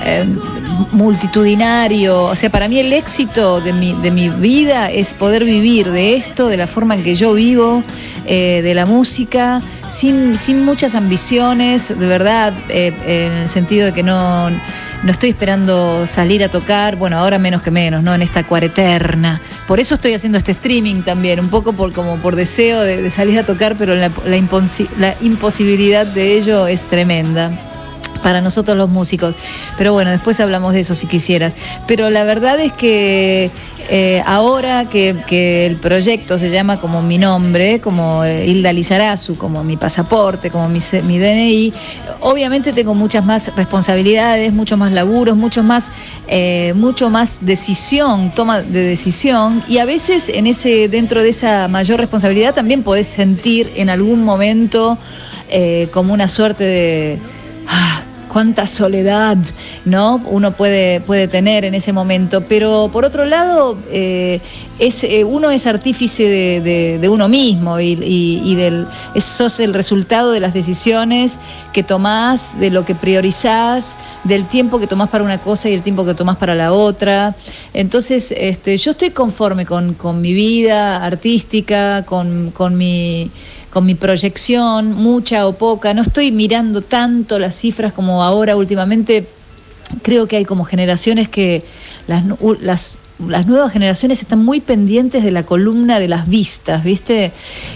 eh, 0.06 0.26
multitudinario, 0.92 2.24
o 2.24 2.36
sea, 2.36 2.50
para 2.50 2.68
mí 2.68 2.78
el 2.78 2.92
éxito 2.92 3.60
de 3.60 3.72
mi, 3.72 3.94
de 4.02 4.10
mi 4.10 4.28
vida 4.28 4.90
es 4.90 5.14
poder 5.14 5.44
vivir 5.44 5.90
de 5.90 6.16
esto, 6.16 6.48
de 6.48 6.56
la 6.56 6.66
forma 6.66 6.94
en 6.94 7.02
que 7.04 7.14
yo 7.14 7.32
vivo, 7.32 7.82
eh, 8.26 8.60
de 8.62 8.74
la 8.74 8.86
música, 8.86 9.62
sin, 9.88 10.36
sin 10.36 10.64
muchas 10.64 10.94
ambiciones, 10.94 11.88
de 11.88 12.06
verdad, 12.06 12.52
eh, 12.68 12.92
en 13.06 13.32
el 13.32 13.48
sentido 13.48 13.86
de 13.86 13.92
que 13.92 14.02
no, 14.02 14.50
no 15.04 15.12
estoy 15.12 15.30
esperando 15.30 16.06
salir 16.06 16.42
a 16.42 16.48
tocar, 16.48 16.96
bueno, 16.96 17.18
ahora 17.18 17.38
menos 17.38 17.62
que 17.62 17.70
menos, 17.70 18.02
¿no? 18.02 18.14
En 18.14 18.22
esta 18.22 18.44
cuareterna. 18.44 19.40
Por 19.68 19.78
eso 19.78 19.94
estoy 19.94 20.14
haciendo 20.14 20.38
este 20.38 20.52
streaming 20.52 21.02
también, 21.02 21.40
un 21.40 21.50
poco 21.50 21.74
por 21.74 21.92
como 21.92 22.16
por 22.16 22.36
deseo 22.36 22.80
de, 22.80 23.10
salir 23.10 23.38
a 23.38 23.44
tocar, 23.44 23.76
pero 23.76 23.94
la, 23.94 24.10
la 24.24 24.38
la 24.98 25.16
imposibilidad 25.20 26.06
de 26.06 26.36
ello 26.36 26.66
es 26.66 26.84
tremenda 26.84 27.50
para 28.24 28.40
nosotros 28.40 28.76
los 28.76 28.88
músicos. 28.88 29.36
Pero 29.78 29.92
bueno, 29.92 30.10
después 30.10 30.40
hablamos 30.40 30.72
de 30.72 30.80
eso 30.80 30.96
si 30.96 31.06
quisieras. 31.06 31.54
Pero 31.86 32.10
la 32.10 32.24
verdad 32.24 32.58
es 32.58 32.72
que 32.72 33.52
Eh, 33.90 34.22
ahora 34.24 34.88
que, 34.88 35.66
el 35.66 35.76
proyecto 35.76 36.38
se 36.38 36.50
llama 36.50 36.80
como 36.80 37.02
mi 37.02 37.18
nombre, 37.18 37.80
como 37.80 38.24
Hilda 38.24 38.72
Lizarazu, 38.72 39.36
como 39.36 39.62
mi 39.62 39.76
pasaporte, 39.76 40.50
como 40.50 40.68
mi, 40.68 40.78
mi 41.02 41.18
DNI, 41.18 41.72
obviamente 42.20 42.72
tengo 42.72 42.94
muchas 42.94 43.24
más 43.26 43.54
responsabilidades, 43.54 44.52
muchos 44.54 44.78
más 44.78 44.92
laburos, 44.92 45.36
mucho 45.36 45.62
más, 45.62 45.92
eh, 46.28 46.72
mucho 46.74 47.10
más 47.10 47.44
decisión, 47.44 48.32
toma 48.34 48.62
de 48.62 48.84
decisión, 48.84 49.62
y 49.68 49.78
a 49.78 49.84
veces 49.84 50.30
en 50.30 50.46
ese, 50.46 50.88
dentro 50.88 51.22
de 51.22 51.28
esa 51.28 51.68
mayor 51.68 52.00
responsabilidad 52.00 52.54
también 52.54 52.82
podés 52.82 53.06
sentir 53.06 53.70
en 53.76 53.90
algún 53.90 54.24
momento 54.24 54.96
eh, 55.50 55.88
como 55.92 56.14
una 56.14 56.28
suerte 56.28 56.64
de 56.64 57.18
cuánta 58.34 58.66
soledad 58.66 59.38
no 59.84 60.20
uno 60.26 60.56
puede 60.56 61.00
puede 61.00 61.28
tener 61.28 61.64
en 61.64 61.72
ese 61.74 61.92
momento. 61.92 62.40
Pero 62.40 62.90
por 62.92 63.04
otro 63.04 63.24
lado 63.24 63.78
eh, 63.92 64.40
es 64.80 65.04
eh, 65.04 65.22
uno 65.22 65.50
es 65.52 65.68
artífice 65.68 66.24
de, 66.98 67.08
uno 67.08 67.28
mismo 67.28 67.78
y, 67.78 67.92
es- 69.14 69.24
sos 69.24 69.60
el 69.60 69.72
resultado 69.72 70.32
de 70.32 70.40
las 70.40 70.52
decisiones 70.52 71.38
que 71.72 71.84
tomás 71.84 72.58
de 72.58 72.70
lo 72.70 72.84
que 72.84 72.96
priorizás 72.96 73.96
del 74.24 74.48
tiempo 74.48 74.80
que 74.80 74.88
tomás 74.88 75.10
para 75.10 75.22
una 75.22 75.38
cosa 75.38 75.68
y 75.68 75.74
el 75.74 75.82
tiempo 75.82 76.04
que 76.04 76.14
tomás 76.14 76.36
para 76.36 76.56
la 76.56 76.72
otra. 76.72 77.36
Entonces 77.72 78.34
este 78.36 78.76
yo 78.78 78.90
estoy 78.90 79.10
conforme 79.10 79.64
con, 79.64 79.94
con 79.94 80.20
mi 80.20 80.32
vida 80.32 81.04
artística 81.04 82.02
con, 82.04 82.50
con 82.50 82.76
mi 82.76 83.30
con 83.74 83.84
mi 83.84 83.96
proyección, 83.96 84.92
mucha 84.94 85.46
o 85.48 85.52
poca. 85.54 85.92
No 85.92 86.00
estoy 86.02 86.30
mirando 86.30 86.80
tanto 86.80 87.38
las 87.40 87.56
cifras 87.56 87.92
como 87.92 88.22
ahora 88.22 88.56
últimamente. 88.56 89.26
Creo 90.02 90.26
que 90.28 90.36
hay 90.36 90.44
como 90.44 90.64
generaciones 90.64 91.28
que 91.28 91.64
las, 92.06 92.24
nuevas 93.46 93.72
generaciones 93.72 94.20
están 94.22 94.44
muy 94.44 94.60
pendientes 94.60 95.24
de 95.24 95.30
la 95.32 95.42
columna 95.44 95.98
de 95.98 96.06
las 96.08 96.28
vistas, 96.28 96.84
¿viste? 96.84 97.32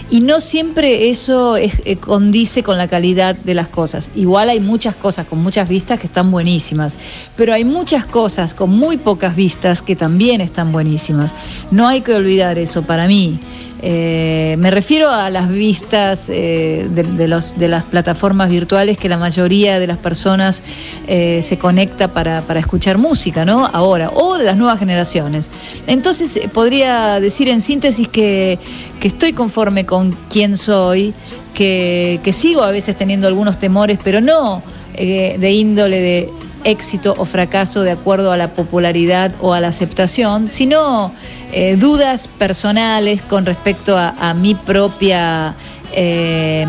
Y 0.09 0.21
no 0.21 0.39
siempre 0.39 1.09
eso 1.09 1.57
es- 1.57 1.73
eh, 1.85 1.97
condice 1.97 2.63
con 2.63 2.77
la 2.77 2.87
calidad 2.87 3.35
de 3.35 3.53
las 3.53 3.67
cosas. 3.67 4.09
Igual 4.15 4.49
hay 4.49 4.59
muchas 4.61 4.95
cosas 4.95 5.27
con 5.27 5.39
muchas 5.39 5.67
vistas 5.67 5.99
que 5.99 6.07
están 6.07 6.31
buenísimas, 6.31 6.93
pero 7.35 7.53
hay 7.53 7.65
muchas 7.65 8.05
cosas 8.05 8.53
con 8.53 8.69
muy 8.71 8.95
pocas 8.97 9.35
vistas 9.35 9.81
que 9.81 9.95
también 9.97 10.39
están 10.39 10.71
buenísimas. 10.71 11.31
No 11.71 11.87
hay 11.89 12.01
que 12.01 12.13
olvidar 12.13 12.57
eso 12.57 12.83
para 12.83 13.05
mí. 13.07 13.39
Eh, 13.81 14.55
me 14.59 14.71
refiero 14.71 15.09
a 15.09 15.29
las 15.29 15.49
vistas 15.49 16.29
eh, 16.29 16.87
de, 16.89 17.27
las 17.27 17.83
plataformas 17.83 18.49
virtuales 18.49 18.97
que 18.97 19.07
la 19.07 19.17
mayoría 19.17 19.79
de 19.79 19.87
las 19.87 19.97
personas 19.97 20.63
eh, 21.07 21.39
se 21.41 21.57
conecta 21.57 22.09
para, 22.09 22.43
escuchar 22.59 22.97
música, 22.97 23.45
¿no? 23.45 23.65
Ahora, 23.65 24.11
o 24.13 24.37
de 24.37 24.43
las 24.43 24.57
nuevas 24.57 24.79
generaciones. 24.79 25.49
Entonces, 25.87 26.39
podría 26.53 27.19
decir 27.19 27.47
en 27.47 27.61
síntesis 27.61 28.07
que, 28.07 28.59
estoy 29.01 29.31
conforme 29.31 29.85
con 29.85 30.11
quién 30.29 30.57
soy, 30.57 31.13
que, 31.53 32.19
sigo 32.33 32.63
a 32.63 32.71
veces 32.71 32.97
teniendo 32.97 33.27
algunos 33.27 33.59
temores, 33.59 33.97
pero 34.03 34.19
no 34.19 34.61
de 34.97 35.51
índole 35.53 36.01
de 36.01 36.29
éxito 36.65 37.15
o 37.17 37.23
fracaso 37.23 37.83
de 37.83 37.91
acuerdo 37.91 38.33
a 38.33 38.37
la 38.37 38.49
popularidad 38.49 39.31
o 39.39 39.53
a 39.53 39.61
la 39.61 39.69
aceptación, 39.69 40.49
sino 40.49 41.13
eh, 41.51 41.75
dudas 41.77 42.27
personales 42.27 43.21
con 43.21 43.45
respecto 43.45 43.97
a, 43.97 44.15
a 44.19 44.33
mi 44.33 44.55
propia 44.55 45.55
eh, 45.91 46.65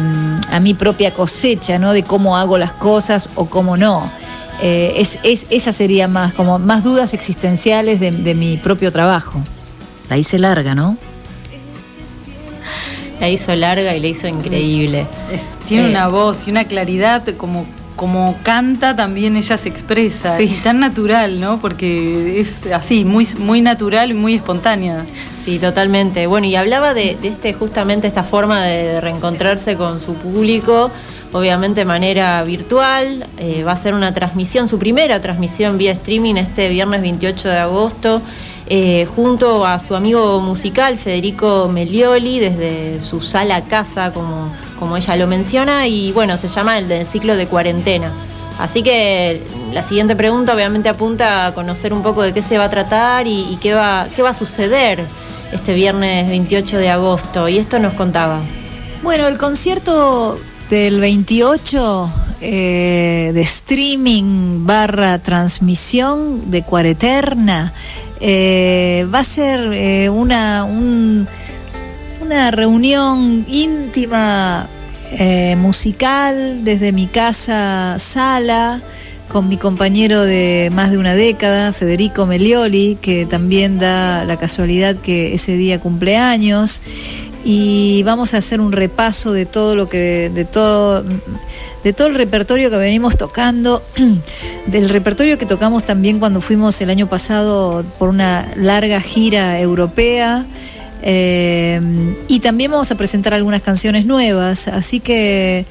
a 0.50 0.60
mi 0.60 0.72
propia 0.74 1.10
cosecha, 1.12 1.78
¿no? 1.78 1.92
De 1.92 2.02
cómo 2.02 2.36
hago 2.38 2.56
las 2.58 2.72
cosas 2.72 3.28
o 3.34 3.46
cómo 3.46 3.76
no. 3.76 4.10
Eh, 4.62 4.94
es, 4.96 5.18
es- 5.22 5.46
esa 5.50 5.72
sería 5.72 6.08
más, 6.08 6.32
como 6.34 6.58
más 6.58 6.82
dudas 6.84 7.12
existenciales 7.14 8.00
de, 8.00 8.10
de 8.12 8.34
mi 8.34 8.56
propio 8.56 8.90
trabajo. 8.92 9.40
La 10.08 10.16
hice 10.16 10.38
larga, 10.38 10.74
¿no? 10.74 10.96
La 13.20 13.28
hizo 13.28 13.54
larga 13.54 13.94
y 13.94 14.00
la 14.00 14.06
hizo 14.08 14.26
increíble. 14.28 15.06
Es- 15.30 15.44
tiene 15.68 15.86
Eh. 15.88 15.90
una 15.90 16.08
voz 16.08 16.46
y 16.48 16.50
una 16.50 16.64
claridad 16.64 17.22
como 17.36 17.66
como 18.00 18.34
canta 18.42 18.96
también 18.96 19.36
ella 19.36 19.58
se 19.58 19.68
expresa 19.68 20.34
Sí. 20.38 20.44
y 20.44 20.62
tan 20.62 20.80
natural, 20.80 21.38
¿no? 21.38 21.60
Porque 21.60 22.40
es 22.40 22.64
así, 22.72 23.04
muy 23.04 23.28
muy 23.38 23.60
natural 23.60 24.10
y 24.10 24.14
muy 24.14 24.36
espontánea. 24.36 25.04
Sí, 25.44 25.58
totalmente. 25.58 26.26
Bueno, 26.26 26.46
y 26.46 26.56
hablaba 26.56 26.94
de, 26.94 27.18
de 27.20 27.28
este 27.28 27.52
justamente 27.52 28.06
esta 28.06 28.24
forma 28.24 28.64
de 28.64 29.02
reencontrarse 29.02 29.76
con 29.76 30.00
su 30.00 30.14
público, 30.14 30.90
obviamente 31.32 31.80
de 31.80 31.84
manera 31.84 32.42
virtual. 32.42 33.26
Eh, 33.38 33.64
va 33.64 33.72
a 33.72 33.76
ser 33.76 33.94
una 33.94 34.12
transmisión, 34.12 34.68
su 34.68 34.78
primera 34.78 35.20
transmisión 35.20 35.78
vía 35.78 35.92
streaming 35.92 36.36
este 36.36 36.68
viernes 36.68 37.02
28 37.02 37.48
de 37.48 37.58
agosto, 37.58 38.22
eh, 38.66 39.06
junto 39.14 39.66
a 39.66 39.78
su 39.78 39.94
amigo 39.94 40.40
musical 40.40 40.96
Federico 40.96 41.68
Melioli, 41.68 42.38
desde 42.38 43.00
su 43.00 43.20
sala 43.20 43.62
casa, 43.62 44.12
como, 44.12 44.52
como 44.78 44.96
ella 44.96 45.16
lo 45.16 45.26
menciona, 45.26 45.86
y 45.86 46.12
bueno, 46.12 46.36
se 46.36 46.48
llama 46.48 46.78
el 46.78 46.88
del 46.88 47.06
ciclo 47.06 47.36
de 47.36 47.46
cuarentena. 47.46 48.12
Así 48.58 48.82
que 48.82 49.42
la 49.72 49.82
siguiente 49.82 50.14
pregunta 50.14 50.54
obviamente 50.54 50.90
apunta 50.90 51.46
a 51.46 51.54
conocer 51.54 51.94
un 51.94 52.02
poco 52.02 52.22
de 52.22 52.34
qué 52.34 52.42
se 52.42 52.58
va 52.58 52.64
a 52.64 52.70
tratar 52.70 53.26
y, 53.26 53.46
y 53.50 53.56
qué, 53.56 53.72
va, 53.72 54.08
qué 54.14 54.20
va 54.20 54.30
a 54.30 54.34
suceder 54.34 55.06
este 55.50 55.74
viernes 55.74 56.28
28 56.28 56.76
de 56.76 56.90
agosto. 56.90 57.48
Y 57.48 57.56
esto 57.56 57.78
nos 57.78 57.94
contaba. 57.94 58.40
Bueno, 59.02 59.26
el 59.28 59.38
concierto 59.38 60.38
del 60.70 61.00
28 61.00 62.11
eh, 62.40 63.30
de 63.35 63.40
streaming 63.42 64.64
barra 64.64 65.18
transmisión 65.18 66.50
de 66.50 66.62
Cuareterna 66.62 67.72
eh, 68.20 69.06
va 69.12 69.18
a 69.20 69.24
ser 69.24 69.72
eh, 69.72 70.09
una, 70.09 70.64
un- 70.64 71.26
una 72.22 72.50
reunión 72.50 73.44
íntima 73.48 74.68
musical 75.56 76.62
desde 76.62 76.92
mi 76.92 77.09
casa 77.09 77.96
sala 77.98 78.80
con 79.26 79.48
mi 79.48 79.56
compañero 79.56 80.22
de 80.22 80.70
más 80.72 80.92
de 80.92 80.98
una 80.98 81.16
década, 81.16 81.72
Federico 81.72 82.26
Melioli, 82.26 82.96
que 83.02 83.26
también 83.26 83.80
da 83.80 84.24
la 84.24 84.37
casualidad 84.37 84.94
que 84.96 85.35
ese 85.35 85.56
día 85.56 85.80
cumpleaños 85.80 86.83
y 87.44 88.03
vamos 88.03 88.35
a 88.35 88.38
hacer 88.38 88.61
un 88.61 88.72
repaso 88.72 89.33
de 89.33 89.46
todo 89.46 89.74
lo 89.74 89.88
que 89.88 90.31
de 90.35 90.44
todo 90.44 91.05
de 91.83 91.92
todo 91.92 92.09
el 92.09 92.14
repertorio 92.14 92.70
que 92.70 92.76
venimos 92.76 93.16
tocando 93.16 93.83
del 94.66 94.88
repertorio 94.88 95.38
que 95.38 95.46
tocamos 95.46 95.85
también 95.85 96.18
cuando 96.18 96.40
fuimos 96.40 96.81
el 96.81 96.90
año 96.90 97.09
pasado 97.09 97.85
por 97.98 98.09
una 98.09 98.48
larga 98.57 99.00
gira 99.00 99.59
europea 99.59 100.44
eh, 101.03 101.81
y 102.29 102.40
también 102.40 102.70
vamos 102.70 102.90
a 102.90 102.96
presentar 102.96 103.33
algunas 103.33 103.62
canciones 103.62 104.05
nuevas 104.05 104.68
así 104.68 105.00
que 105.00 105.64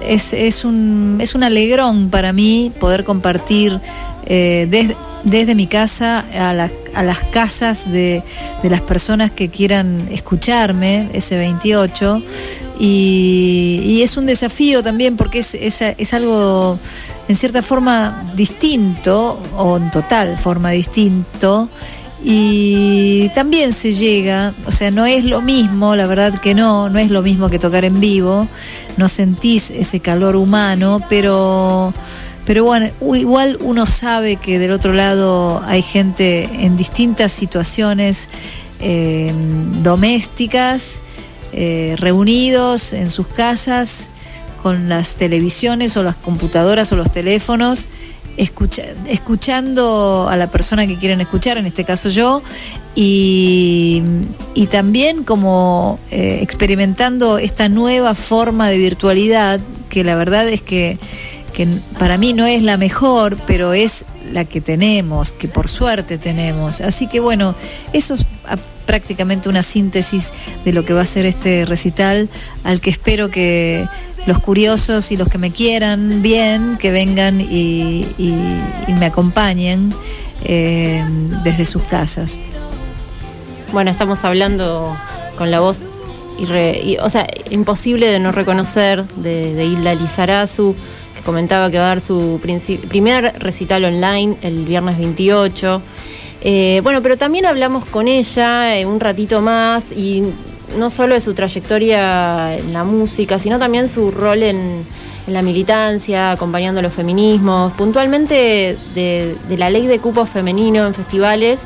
es, 0.00 0.32
es, 0.32 0.64
un, 0.64 1.18
es 1.20 1.34
un 1.34 1.42
alegrón 1.42 2.08
para 2.08 2.32
mí 2.32 2.72
poder 2.78 3.02
compartir 3.02 3.80
eh, 4.26 4.68
desde, 4.70 4.96
desde 5.24 5.54
mi 5.54 5.66
casa 5.66 6.20
a, 6.32 6.54
la- 6.54 6.70
a 6.94 7.02
las 7.02 7.18
casas 7.24 7.90
de, 7.90 8.22
las 8.62 8.80
personas 8.80 9.30
que 9.30 9.48
quieran 9.50 10.08
escucharme 10.10 11.08
ese 11.12 11.36
28 11.36 12.22
y, 12.80 13.80
y 13.84 14.02
es 14.02 14.16
un 14.16 14.26
desafío 14.26 14.82
también 14.82 15.16
porque 15.16 15.40
es, 15.40 15.54
es, 15.54 15.80
es 15.82 16.14
algo 16.14 16.78
en 17.28 17.36
cierta 17.36 17.62
forma 17.62 18.30
distinto 18.34 19.40
o 19.56 19.76
en 19.76 19.90
total 19.90 20.36
forma 20.38 20.70
distinto 20.70 21.68
y 22.24 23.28
también 23.34 23.72
se 23.72 23.92
llega, 23.92 24.52
o 24.66 24.72
sea, 24.72 24.90
no 24.90 25.06
es 25.06 25.24
lo 25.24 25.40
mismo, 25.40 25.94
la 25.94 26.06
verdad 26.06 26.38
que 26.40 26.52
no, 26.54 26.88
no 26.88 26.98
es 26.98 27.10
lo 27.10 27.22
mismo 27.22 27.48
que 27.48 27.60
tocar 27.60 27.84
en 27.84 28.00
vivo, 28.00 28.48
no 28.96 29.08
sentís 29.08 29.70
ese 29.70 30.00
calor 30.00 30.34
humano, 30.34 31.00
pero, 31.08 31.94
pero 32.48 32.64
bueno, 32.64 32.88
igual 33.14 33.58
uno 33.60 33.84
sabe 33.84 34.36
que 34.36 34.58
del 34.58 34.72
otro 34.72 34.94
lado 34.94 35.62
hay 35.66 35.82
gente 35.82 36.44
en 36.44 36.78
distintas 36.78 37.30
situaciones 37.30 38.30
eh, 38.80 39.34
domésticas, 39.82 41.02
eh, 41.52 41.94
reunidos 41.98 42.94
en 42.94 43.10
sus 43.10 43.26
casas 43.26 44.08
con 44.62 44.88
las 44.88 45.16
televisiones 45.16 45.94
o 45.98 46.02
las 46.02 46.16
computadoras 46.16 46.90
o 46.90 46.96
los 46.96 47.12
teléfonos, 47.12 47.90
escucha- 48.38 48.94
escuchando 49.06 50.26
a 50.30 50.36
la 50.36 50.50
persona 50.50 50.86
que 50.86 50.96
quieren 50.96 51.20
escuchar, 51.20 51.58
en 51.58 51.66
este 51.66 51.84
caso 51.84 52.08
yo, 52.08 52.42
y, 52.94 54.02
y 54.54 54.68
también 54.68 55.22
como 55.22 55.98
eh, 56.10 56.38
experimentando 56.40 57.36
esta 57.36 57.68
nueva 57.68 58.14
forma 58.14 58.70
de 58.70 58.78
virtualidad, 58.78 59.60
que 59.90 60.02
la 60.02 60.14
verdad 60.14 60.48
es 60.48 60.62
que, 60.62 60.98
que 61.58 61.66
para 61.98 62.18
mí 62.18 62.34
no 62.34 62.46
es 62.46 62.62
la 62.62 62.76
mejor, 62.76 63.36
pero 63.44 63.72
es 63.72 64.04
la 64.32 64.44
que 64.44 64.60
tenemos, 64.60 65.32
que 65.32 65.48
por 65.48 65.66
suerte 65.66 66.16
tenemos. 66.16 66.80
Así 66.80 67.08
que 67.08 67.18
bueno, 67.18 67.56
eso 67.92 68.14
es 68.14 68.24
a- 68.46 68.56
prácticamente 68.86 69.48
una 69.48 69.64
síntesis 69.64 70.32
de 70.64 70.72
lo 70.72 70.84
que 70.84 70.92
va 70.92 71.02
a 71.02 71.06
ser 71.06 71.26
este 71.26 71.64
recital, 71.64 72.28
al 72.62 72.80
que 72.80 72.90
espero 72.90 73.28
que 73.28 73.88
los 74.24 74.38
curiosos 74.38 75.10
y 75.10 75.16
los 75.16 75.28
que 75.28 75.38
me 75.38 75.50
quieran 75.50 76.22
bien, 76.22 76.76
que 76.78 76.92
vengan 76.92 77.40
y, 77.40 78.06
me 78.86 79.06
acompañen 79.06 79.92
eh, 80.44 81.04
desde 81.42 81.64
sus 81.64 81.82
casas. 81.82 82.38
bueno, 83.72 83.90
estamos 83.90 84.24
hablando 84.24 84.96
con 85.36 85.50
la 85.50 85.58
voz, 85.58 85.80
o 87.02 87.10
sea, 87.10 87.26
imposible 87.50 88.06
de 88.06 88.20
no 88.20 88.30
reconocer 88.30 89.04
de, 89.16 89.54
de 89.54 89.96
Lizarazu, 89.96 90.76
comentaba 91.28 91.70
que 91.70 91.76
va 91.76 91.84
a 91.84 91.88
dar 91.88 92.00
su 92.00 92.40
primer 92.88 93.38
recital 93.38 93.84
online 93.84 94.38
el 94.40 94.64
viernes 94.64 94.96
28. 94.96 95.82
Eh, 96.40 96.80
bueno, 96.82 97.02
pero 97.02 97.18
también 97.18 97.44
hablamos 97.44 97.84
con 97.84 98.08
ella 98.08 98.78
eh, 98.78 98.86
un 98.86 98.98
ratito 98.98 99.42
más 99.42 99.92
y 99.92 100.22
no 100.78 100.88
solo 100.88 101.12
de 101.12 101.20
su 101.20 101.34
trayectoria 101.34 102.56
en 102.56 102.72
la 102.72 102.82
música, 102.82 103.38
sino 103.38 103.58
también 103.58 103.90
su 103.90 104.10
rol 104.10 104.42
en, 104.42 104.86
la 105.26 105.42
militancia, 105.42 106.30
acompañando 106.30 106.80
los 106.80 106.94
feminismos, 106.94 107.74
puntualmente 107.74 108.78
de, 108.94 109.36
la 109.58 109.68
ley 109.68 109.86
de 109.86 109.98
cupos 109.98 110.30
femenino 110.30 110.86
en 110.86 110.94
festivales, 110.94 111.60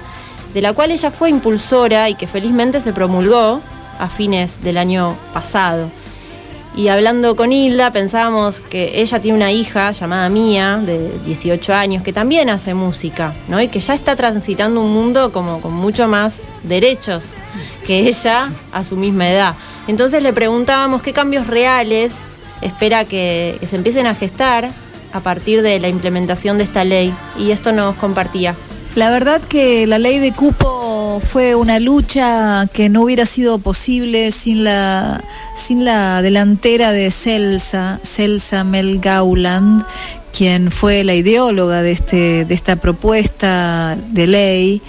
de 0.52 0.60
la 0.60 0.72
cual 0.72 0.90
ella 0.90 1.12
fue 1.12 1.30
impulsora 1.30 2.10
y 2.10 2.16
que 2.16 2.26
felizmente 2.26 2.80
se 2.80 2.92
promulgó 2.92 3.60
a 4.00 4.08
fines 4.08 4.60
del 4.64 4.78
año 4.78 5.16
pasado. 5.32 6.01
Y 6.74 6.88
hablando 6.88 7.36
con 7.36 7.52
Hilda, 7.52 7.92
pensábamos 7.92 8.60
que 8.60 9.02
ella 9.02 9.20
tiene 9.20 9.36
una 9.36 9.52
hija 9.52 9.92
llamada 9.92 10.28
Mía, 10.30 10.80
de 10.84 11.10
18 11.26 11.74
años, 11.74 12.02
que 12.02 12.14
también 12.14 12.48
hace 12.48 12.72
música, 12.72 13.34
¿no? 13.48 13.60
Y 13.60 13.68
que 13.68 13.78
ya 13.80 13.94
está 13.94 14.16
transitando 14.16 14.80
un 14.80 14.92
mundo 14.92 15.32
como 15.32 15.60
con 15.60 15.74
mucho 15.74 16.08
más 16.08 16.44
derechos 16.62 17.34
que 17.86 18.08
ella 18.08 18.50
a 18.72 18.84
su 18.84 18.96
misma 18.96 19.28
edad. 19.28 19.54
Entonces 19.86 20.22
le 20.22 20.32
preguntábamos 20.32 21.02
qué 21.02 21.12
cambios 21.12 21.46
reales 21.46 22.14
espera 22.62 23.04
que, 23.04 23.56
que 23.60 23.66
se 23.66 23.76
empiecen 23.76 24.06
a 24.06 24.14
gestar 24.14 24.70
a 25.12 25.20
partir 25.20 25.60
de 25.62 25.78
la 25.78 25.88
implementación 25.88 26.56
de 26.56 26.64
esta 26.64 26.84
ley. 26.84 27.14
Y 27.38 27.50
esto 27.50 27.72
nos 27.72 27.96
compartía. 27.96 28.56
La 28.94 29.10
verdad 29.10 29.40
que 29.40 29.86
la 29.86 29.98
ley 29.98 30.18
de 30.18 30.32
cupo 30.32 31.20
fue 31.24 31.54
una 31.54 31.80
lucha 31.80 32.68
que 32.74 32.90
no 32.90 33.02
hubiera 33.02 33.24
sido 33.24 33.58
posible 33.58 34.32
sin 34.32 34.64
la, 34.64 35.24
sin 35.56 35.86
la 35.86 36.20
delantera 36.20 36.92
de 36.92 37.10
Celsa, 37.10 38.00
Celsa 38.02 38.64
Mel 38.64 39.00
Gauland, 39.00 39.82
quien 40.36 40.70
fue 40.70 41.04
la 41.04 41.14
ideóloga 41.14 41.80
de, 41.80 41.92
este, 41.92 42.44
de 42.44 42.54
esta 42.54 42.76
propuesta 42.76 43.96
de 44.10 44.26
ley 44.26 44.82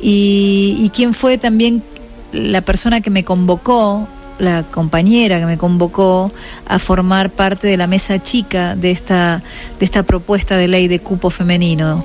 y, 0.00 0.76
y 0.80 0.90
quien 0.90 1.14
fue 1.14 1.38
también 1.38 1.84
la 2.32 2.62
persona 2.62 3.00
que 3.02 3.10
me 3.10 3.22
convocó 3.22 4.08
la 4.38 4.62
compañera 4.64 5.38
que 5.38 5.46
me 5.46 5.58
convocó 5.58 6.32
a 6.66 6.78
formar 6.78 7.30
parte 7.30 7.68
de 7.68 7.76
la 7.76 7.86
mesa 7.86 8.22
chica 8.22 8.74
de 8.76 8.90
esta, 8.90 9.42
de 9.78 9.84
esta 9.84 10.02
propuesta 10.02 10.56
de 10.56 10.68
ley 10.68 10.88
de 10.88 11.00
cupo 11.00 11.30
femenino. 11.30 12.04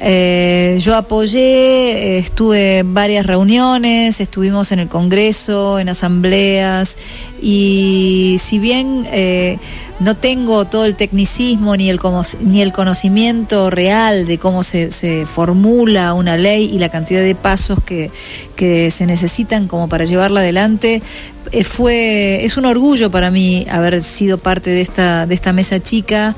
Eh, 0.00 0.78
yo 0.80 0.94
apoyé, 0.94 2.18
estuve 2.18 2.78
en 2.78 2.94
varias 2.94 3.26
reuniones, 3.26 4.20
estuvimos 4.20 4.70
en 4.70 4.78
el 4.78 4.88
Congreso, 4.88 5.80
en 5.80 5.88
asambleas, 5.88 6.98
y 7.42 8.36
si 8.38 8.60
bien 8.60 9.08
eh, 9.10 9.58
no 9.98 10.16
tengo 10.16 10.66
todo 10.66 10.84
el 10.84 10.94
tecnicismo 10.94 11.76
ni 11.76 11.90
el, 11.90 11.98
ni 12.40 12.62
el 12.62 12.72
conocimiento 12.72 13.70
real 13.70 14.26
de 14.26 14.38
cómo 14.38 14.62
se, 14.62 14.92
se, 14.92 15.26
formula 15.26 16.14
una 16.14 16.36
ley 16.36 16.70
y 16.72 16.78
la 16.78 16.88
cantidad 16.88 17.20
de 17.20 17.34
pasos 17.34 17.82
que, 17.82 18.12
que 18.54 18.92
se 18.92 19.06
necesitan 19.06 19.66
como 19.66 19.88
para 19.88 20.04
llevarla 20.04 20.40
adelante, 20.40 20.94
eh, 20.96 21.37
fue, 21.64 22.44
es 22.44 22.56
un 22.56 22.64
orgullo 22.64 23.10
para 23.10 23.30
mí 23.30 23.66
haber 23.70 24.02
sido 24.02 24.38
parte 24.38 24.70
de 24.70 24.80
esta, 24.80 25.26
de 25.26 25.34
esta 25.34 25.52
mesa 25.52 25.80
chica. 25.80 26.34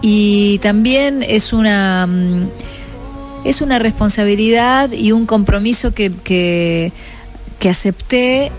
Y 0.00 0.58
también 0.58 1.22
es 1.22 1.52
una... 1.52 2.06
Mm, 2.06 2.48
es 3.44 3.60
una 3.60 3.78
responsabilidad 3.78 4.92
y 4.92 5.12
un 5.12 5.26
compromiso 5.26 5.92
que, 5.94 6.12
que, 6.22 6.92
acepté 7.68 8.50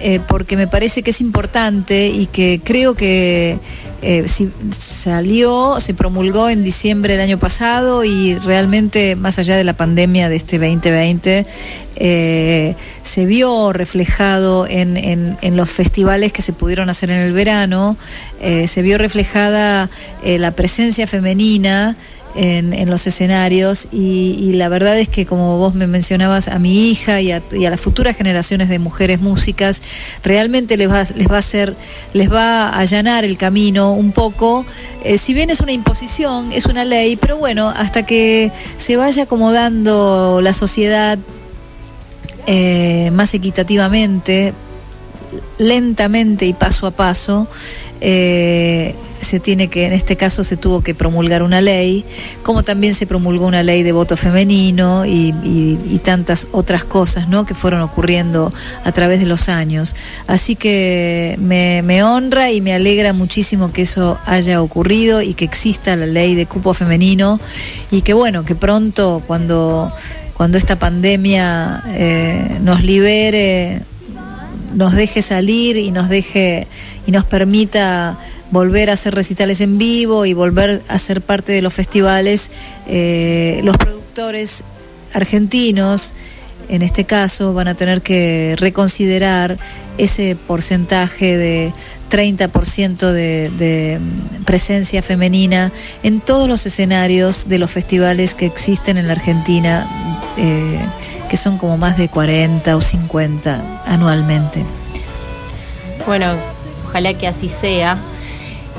eh, 0.00 0.20
porque 0.28 0.56
me 0.56 0.66
parece 0.66 1.02
que 1.02 1.10
es 1.10 1.20
importante 1.20 2.08
y 2.08 2.26
que 2.26 2.60
creo 2.62 2.94
que 2.94 3.58
eh, 4.04 4.26
salió, 4.78 5.80
se 5.80 5.94
promulgó 5.94 6.48
en 6.48 6.62
diciembre 6.62 7.14
del 7.14 7.22
año 7.22 7.38
pasado 7.38 8.04
y 8.04 8.34
realmente 8.36 9.16
más 9.16 9.38
allá 9.38 9.56
de 9.56 9.64
la 9.64 9.76
pandemia 9.76 10.28
de 10.28 10.36
este 10.36 10.58
2020, 10.58 11.46
eh, 11.96 12.74
se 13.02 13.26
vio 13.26 13.72
reflejado 13.72 14.66
en, 14.66 14.96
en, 14.96 15.38
en, 15.40 15.56
los 15.56 15.70
festivales 15.70 16.32
que 16.32 16.42
se 16.42 16.52
pudieron 16.52 16.90
hacer 16.90 17.10
en 17.10 17.18
el 17.18 17.32
verano, 17.32 17.96
se 18.40 18.82
vio 18.82 18.98
reflejada 18.98 19.88
la 20.24 20.50
presencia 20.50 21.06
femenina 21.06 21.96
en, 22.34 22.90
los 22.90 23.06
escenarios 23.06 23.88
y, 23.92 24.52
la 24.54 24.68
verdad 24.68 24.98
es 24.98 25.08
que 25.08 25.26
como 25.26 25.58
vos 25.58 25.74
me 25.74 25.86
mencionabas 25.86 26.48
a 26.48 26.58
mi 26.58 26.90
hija 26.90 27.20
y 27.20 27.32
a, 27.32 27.42
las 27.50 27.80
futuras 27.80 28.16
generaciones 28.16 28.68
de 28.68 28.78
mujeres 28.78 29.20
músicas 29.20 29.82
realmente 30.22 30.76
les 30.76 30.90
va, 30.90 31.06
les 31.14 31.30
va 31.30 31.36
a 31.36 31.38
hacer 31.38 31.76
les 32.12 32.32
va 32.32 32.68
a 32.68 32.78
allanar 32.78 33.24
el 33.24 33.36
camino 33.36 33.92
un 33.92 34.12
poco. 34.12 34.64
Eh, 35.04 35.18
si 35.18 35.34
bien 35.34 35.50
es 35.50 35.60
una 35.60 35.72
imposición 35.72 36.52
es 36.52 36.66
una 36.66 36.84
ley 36.84 37.16
pero 37.16 37.36
bueno 37.36 37.68
hasta 37.68 38.04
que 38.04 38.52
se 38.76 38.96
vaya 38.96 39.24
acomodando 39.24 40.40
la 40.42 40.52
sociedad 40.52 41.18
eh, 42.46 43.10
más 43.12 43.34
equitativamente 43.34 44.52
lentamente 45.58 46.46
y 46.46 46.52
paso 46.52 46.86
a 46.86 46.90
paso 46.90 47.48
eh, 48.06 48.94
se 49.22 49.40
tiene 49.40 49.68
que, 49.68 49.86
en 49.86 49.94
este 49.94 50.16
caso 50.16 50.44
se 50.44 50.58
tuvo 50.58 50.82
que 50.82 50.94
promulgar 50.94 51.42
una 51.42 51.62
ley, 51.62 52.04
como 52.42 52.62
también 52.62 52.92
se 52.92 53.06
promulgó 53.06 53.46
una 53.46 53.62
ley 53.62 53.82
de 53.82 53.92
voto 53.92 54.18
femenino 54.18 55.06
y, 55.06 55.32
tantas 56.04 56.48
otras 56.52 56.84
cosas 56.84 57.30
¿no? 57.30 57.46
que 57.46 57.54
fueron 57.54 57.80
ocurriendo 57.80 58.52
a 58.84 58.92
través 58.92 59.20
de 59.20 59.26
los 59.26 59.48
años. 59.48 59.96
Así 60.26 60.54
que 60.54 61.36
me, 61.40 62.02
honra 62.02 62.50
y 62.50 62.60
me 62.60 62.74
alegra 62.74 63.14
muchísimo 63.14 63.72
que 63.72 63.82
eso 63.82 64.18
haya 64.26 64.60
ocurrido 64.60 65.22
y 65.22 65.32
que 65.32 65.46
exista 65.46 65.96
la 65.96 66.04
ley 66.04 66.34
de 66.34 66.44
cupo 66.44 66.74
femenino 66.74 67.40
y 67.90 68.02
que 68.02 68.12
bueno, 68.12 68.44
que 68.44 68.54
pronto 68.54 69.22
cuando, 69.26 69.90
cuando 70.34 70.58
esta 70.58 70.78
pandemia 70.78 71.82
eh, 71.86 72.58
nos 72.60 72.84
libere, 72.84 73.80
nos 74.74 74.92
deje 74.92 75.22
salir 75.22 75.78
y 75.78 75.90
nos 75.90 76.10
deje 76.10 76.66
y 77.06 77.12
nos 77.12 77.24
permita 77.24 78.18
volver 78.50 78.90
a 78.90 78.94
hacer 78.94 79.14
recitales 79.14 79.60
en 79.60 79.78
vivo 79.78 80.26
y 80.26 80.32
volver 80.32 80.82
a 80.88 80.98
ser 80.98 81.20
parte 81.20 81.52
de 81.52 81.62
los 81.62 81.72
festivales, 81.72 82.50
eh, 82.86 83.60
los 83.64 83.76
productores 83.76 84.64
argentinos, 85.12 86.14
en 86.68 86.82
este 86.82 87.04
caso, 87.04 87.52
van 87.52 87.68
a 87.68 87.74
tener 87.74 88.00
que 88.00 88.54
reconsiderar 88.58 89.58
ese 89.98 90.36
porcentaje 90.36 91.36
de 91.36 91.72
30% 92.10 93.10
de, 93.10 93.50
de, 93.50 94.00
presencia 94.44 95.02
femenina 95.02 95.72
en 96.02 96.20
todos 96.20 96.48
los 96.48 96.64
escenarios 96.66 97.48
de 97.48 97.58
los 97.58 97.70
festivales 97.70 98.34
que 98.34 98.46
existen 98.46 98.98
en 98.98 99.08
la 99.08 99.12
Argentina, 99.14 99.86
eh, 100.36 100.80
que 101.28 101.36
son 101.36 101.58
como 101.58 101.76
más 101.76 101.98
de 101.98 102.08
40 102.08 102.76
o 102.76 102.80
50 102.80 103.82
anualmente. 103.86 104.64
Bueno, 106.06 106.36
ojalá 106.94 107.14
que 107.14 107.26
así 107.26 107.48
sea. 107.48 107.98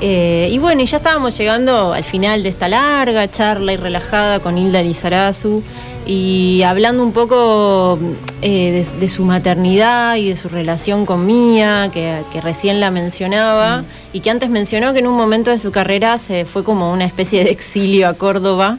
Eh, 0.00 0.48
y 0.50 0.56
bueno, 0.56 0.82
ya 0.84 0.96
estábamos 0.96 1.36
llegando 1.36 1.92
al 1.92 2.04
final 2.04 2.42
de 2.42 2.48
esta 2.48 2.66
larga 2.66 3.30
charla 3.30 3.74
y 3.74 3.76
relajada 3.76 4.40
con 4.40 4.56
Hilda 4.56 4.82
Lizarazu 4.82 5.62
y 6.06 6.62
hablando 6.62 7.02
un 7.02 7.12
poco 7.12 7.98
eh, 8.40 8.86
de, 8.98 9.08
su 9.10 9.24
maternidad 9.24 10.16
y 10.16 10.30
de 10.30 10.36
su 10.36 10.48
relación 10.48 11.04
con 11.04 11.26
Mía, 11.26 11.90
que, 11.92 12.22
recién 12.40 12.80
la 12.80 12.90
mencionaba, 12.90 13.84
y 14.14 14.20
que 14.20 14.30
antes 14.30 14.48
mencionó 14.48 14.94
que 14.94 15.00
en 15.00 15.08
un 15.08 15.16
momento 15.16 15.50
de 15.50 15.58
su 15.58 15.70
carrera 15.70 16.16
se 16.16 16.46
fue 16.46 16.64
como 16.64 16.92
una 16.92 17.04
especie 17.04 17.44
de 17.44 17.50
exilio 17.50 18.08
a 18.08 18.14
Córdoba. 18.14 18.78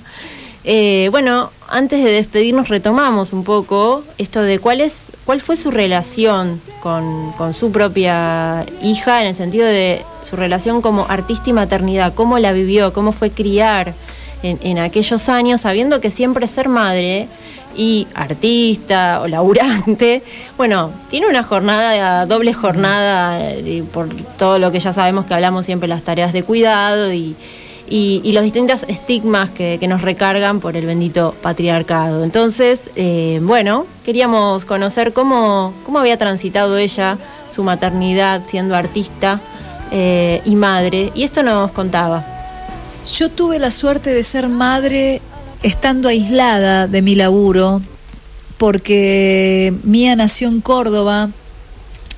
Eh, 0.70 1.08
bueno, 1.12 1.50
antes 1.70 2.04
de 2.04 2.12
despedirnos 2.12 2.68
retomamos 2.68 3.32
un 3.32 3.46
poco 3.46 4.04
esto 4.18 4.42
de 4.42 4.60
cuál 4.60 4.82
es, 4.82 5.14
cuál 5.24 5.40
fue 5.40 5.56
su 5.56 5.72
relación 5.72 6.60
con, 6.82 7.54
su 7.54 7.72
propia 7.72 8.66
hija, 8.82 9.22
en 9.22 9.28
el 9.28 9.36
sentido 9.36 9.66
de 9.66 10.02
su 10.24 10.36
relación 10.36 10.82
como 10.82 11.06
artista 11.08 11.52
y 11.52 11.54
maternidad, 11.54 12.14
cómo 12.14 12.38
la 12.38 12.52
vivió, 12.52 12.92
cómo 12.92 13.14
fue 13.14 13.30
criar 13.30 13.94
en, 14.44 14.78
aquellos 14.78 15.30
años, 15.30 15.62
sabiendo 15.62 16.02
que 16.02 16.12
siempre 16.12 16.46
ser 16.48 16.68
madre 16.68 17.30
y 17.74 18.06
artista 18.14 19.22
o 19.22 19.30
laburante, 19.30 20.22
bueno, 20.58 20.92
tiene 21.10 21.28
una 21.28 21.44
jornada, 21.44 22.26
doble 22.26 22.54
jornada, 22.54 23.40
eh, 23.42 23.86
por 23.94 24.10
todo 24.38 24.60
lo 24.60 24.70
que 24.74 24.82
ya 24.82 24.92
sabemos 24.92 25.28
que 25.28 25.34
hablamos 25.34 25.66
siempre, 25.66 25.88
las 25.88 26.04
tareas 26.04 26.34
de 26.34 26.44
cuidado 26.44 27.14
y 27.14 27.38
y, 27.90 28.32
los 28.34 28.44
distintos 28.44 28.86
estigmas 28.88 29.50
que, 29.50 29.80
nos 29.88 30.02
recargan 30.02 30.60
por 30.60 30.76
el 30.76 30.86
bendito 30.86 31.36
patriarcado. 31.42 32.24
Entonces, 32.24 32.90
eh, 32.96 33.40
bueno, 33.42 33.86
queríamos 34.06 34.66
conocer 34.66 35.14
cómo, 35.14 35.74
cómo 35.86 36.00
había 36.00 36.18
transitado 36.18 36.78
ella 36.78 37.18
su 37.50 37.64
maternidad 37.64 38.42
siendo 38.46 38.76
artista 38.76 39.40
eh, 39.92 40.42
y 40.44 40.56
madre, 40.56 41.12
y 41.16 41.24
esto 41.24 41.44
nos 41.44 41.72
contaba. 41.72 42.26
Yo 43.14 43.30
tuve 43.30 43.58
la 43.60 43.72
suerte 43.72 44.14
de 44.14 44.24
ser 44.24 44.50
madre 44.50 45.22
estando 45.64 46.10
aislada 46.10 46.88
de 46.88 47.02
mi 47.02 47.16
laburo, 47.16 47.82
porque 48.58 49.74
Mía 49.84 50.16
nació 50.16 50.50
en 50.50 50.60
Córdoba 50.60 51.30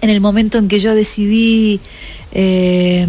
en 0.01 0.09
el 0.09 0.21
momento 0.21 0.57
en 0.57 0.67
que 0.67 0.79
yo 0.79 0.95
decidí 0.95 1.79
eh, 2.31 3.05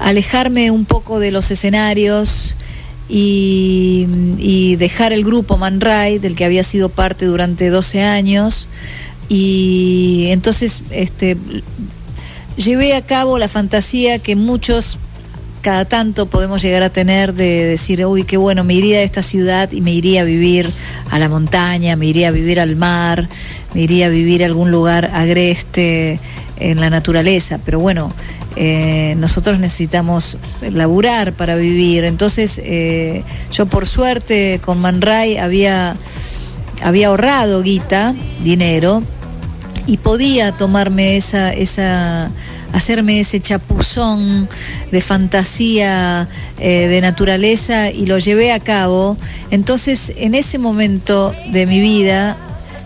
alejarme 0.00 0.70
un 0.70 0.84
poco 0.86 1.20
de 1.20 1.30
los 1.30 1.50
escenarios 1.50 2.56
y, 3.08 4.76
dejar 4.78 5.12
el 5.12 5.24
grupo 5.24 5.58
Man 5.58 5.80
Ray, 5.80 6.18
del 6.18 6.34
que 6.34 6.44
había 6.44 6.62
sido 6.62 6.88
parte 6.88 7.26
durante 7.26 7.68
12 7.68 8.02
años. 8.02 8.68
Y 9.28 10.28
entonces 10.30 10.82
este, 10.90 11.36
llevé 12.56 12.94
a 12.94 13.02
cabo 13.02 13.38
la 13.38 13.48
fantasía 13.48 14.18
que 14.18 14.36
muchos 14.36 14.98
cada 15.60 15.84
tanto 15.84 16.26
podemos 16.26 16.62
llegar 16.62 16.82
a 16.82 16.90
tener 16.90 17.34
de 17.34 17.64
decir, 17.64 18.04
uy, 18.06 18.24
qué 18.24 18.38
bueno, 18.38 18.64
me 18.64 18.74
iría 18.74 18.98
de 18.98 19.04
esta 19.04 19.22
ciudad 19.22 19.70
y 19.72 19.82
me 19.82 19.92
iría 19.92 20.22
a 20.22 20.24
vivir 20.24 20.72
a 21.10 21.18
la 21.18 21.28
montaña, 21.28 21.96
me 21.96 22.06
iría 22.06 22.28
a 22.28 22.30
vivir 22.30 22.58
al 22.58 22.76
mar, 22.76 23.28
me 23.74 23.82
iría 23.82 24.06
a 24.06 24.08
vivir 24.08 24.42
a 24.42 24.46
algún 24.46 24.70
lugar 24.70 25.10
agreste 25.12 26.18
en 26.58 26.80
la 26.80 26.88
naturaleza. 26.88 27.60
Pero 27.62 27.78
bueno, 27.78 28.14
eh, 28.56 29.14
nosotros 29.18 29.58
necesitamos 29.58 30.38
laburar 30.60 31.32
para 31.32 31.56
vivir. 31.56 32.04
Entonces, 32.04 32.60
eh, 32.64 33.22
yo 33.52 33.66
por 33.66 33.86
suerte 33.86 34.60
con 34.64 34.78
Man 34.78 35.00
Ray 35.00 35.36
había, 35.36 35.96
había 36.82 37.08
ahorrado 37.08 37.62
guita, 37.62 38.14
dinero, 38.40 39.02
y 39.86 39.96
podía 39.96 40.52
tomarme 40.52 41.16
esa, 41.16 41.52
esa 41.52 42.30
hacerme 42.72 43.20
ese 43.20 43.40
chapuzón 43.40 44.48
de 44.90 45.00
fantasía, 45.00 46.28
eh, 46.58 46.86
de 46.88 47.00
naturaleza 47.00 47.90
y 47.90 48.06
lo 48.06 48.18
llevé 48.18 48.52
a 48.52 48.60
cabo. 48.60 49.16
Entonces, 49.50 50.12
en 50.16 50.34
ese 50.34 50.58
momento 50.58 51.34
de 51.52 51.66
mi 51.66 51.80
vida, 51.80 52.36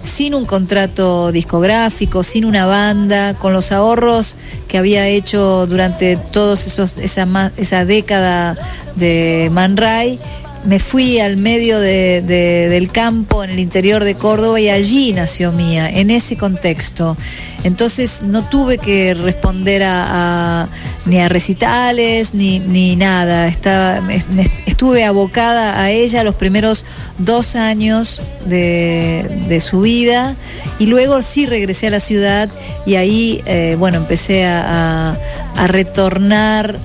sin 0.05 0.35
un 0.35 0.45
contrato 0.45 1.33
discográfico, 1.33 2.23
sin 2.23 2.45
una 2.45 2.67
banda, 2.67 3.35
con 3.35 3.53
los 3.53 3.73
ahorros 3.73 4.37
que 4.69 4.79
había 4.79 5.09
hecho 5.09 5.67
durante 5.67 6.13
esos 6.13 6.99
esa, 6.99 7.53
esa 7.57 7.85
década 7.85 8.57
de 8.95 9.49
Man 9.51 9.77
Ray, 9.77 10.21
me 10.65 10.79
fui 10.79 11.21
al 11.21 11.37
medio 11.37 11.79
de- 11.79 12.23
de- 12.23 12.69
del 12.69 12.91
campo, 12.91 13.45
en 13.45 13.51
el 13.51 13.59
interior 13.59 14.03
de 14.05 14.15
Córdoba, 14.15 14.59
y 14.61 14.69
allí 14.71 15.13
nació 15.13 15.53
Mía, 15.53 15.89
en 15.91 16.11
ese 16.11 16.37
contexto. 16.37 17.17
Entonces 17.65 18.23
no 18.23 18.45
tuve 18.45 18.79
que 18.79 19.15
responder 19.15 19.83
a, 19.85 20.69
ni 21.07 21.19
a 21.19 21.29
recitales 21.29 22.35
ni, 22.35 22.59
ni 22.61 22.95
nada. 22.97 23.47
Estaba, 23.49 24.01
me- 24.01 24.23
estuve 24.67 25.05
abocada 25.05 25.81
a 25.81 25.91
ella 25.91 26.25
los 26.25 26.35
primeros 26.35 26.85
dos 27.19 27.57
años 27.57 28.23
de, 28.47 29.45
de 29.49 29.61
su 29.61 29.81
vida 29.83 30.35
y 30.79 30.87
luego 30.87 31.23
sí 31.23 31.47
regresé 31.47 31.87
a 31.87 31.91
la 31.91 32.01
ciudad 32.01 32.49
y 32.87 32.97
ahí, 32.97 33.43
eh, 33.47 33.77
bueno, 33.79 33.99
empecé 33.99 34.45
a- 34.47 35.17
a 35.57 35.67
retornar, 35.67 36.79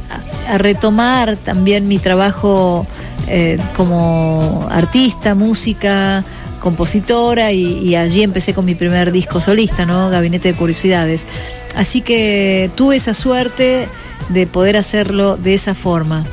a, 0.50 0.58
retomar 0.58 1.36
también 1.38 1.88
mi 1.88 2.00
trabajo 2.00 2.86
eh, 3.28 3.60
como 3.76 4.68
artista, 4.70 5.36
música, 5.36 6.24
compositora 6.60 7.52
y, 7.52 7.80
y 7.80 7.96
allí 7.96 8.24
empecé 8.24 8.54
con 8.54 8.66
mi 8.66 8.76
primer 8.76 9.12
disco 9.12 9.40
solista, 9.40 9.86
¿no? 9.86 10.10
Gabinete 10.10 10.52
de 10.52 10.58
Curiosidades. 10.58 11.28
Así 11.76 12.02
que 12.02 12.72
tuve 12.76 12.96
esa 12.96 13.14
suerte 13.14 13.88
de 14.30 14.48
poder 14.48 14.78
hacerlo 14.78 15.38
de 15.38 15.54
esa 15.54 15.76
forma. 15.76 16.26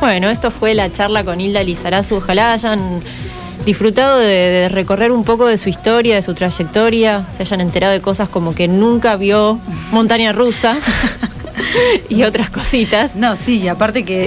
Bueno, 0.00 0.28
esto 0.30 0.50
fue 0.50 0.74
la 0.74 0.90
charla 0.92 1.24
con 1.24 1.40
Hilda 1.40 1.62
Lizarazu. 1.62 2.16
Ojalá 2.16 2.52
hayan 2.52 3.00
disfrutado 3.64 4.18
de, 4.18 4.26
de 4.26 4.68
recorrer 4.68 5.12
un 5.12 5.24
poco 5.24 5.46
de 5.46 5.56
su 5.56 5.68
historia, 5.68 6.16
de 6.16 6.22
su 6.22 6.34
trayectoria, 6.34 7.26
se 7.36 7.42
hayan 7.44 7.60
enterado 7.60 7.92
de 7.92 8.00
cosas 8.00 8.28
como 8.28 8.54
que 8.54 8.68
nunca 8.68 9.16
vio 9.16 9.58
montaña 9.90 10.32
rusa 10.32 10.76
y 12.08 12.22
otras 12.22 12.50
cositas. 12.50 13.16
No, 13.16 13.36
sí, 13.36 13.60
y 13.60 13.68
aparte 13.68 14.04
que 14.04 14.22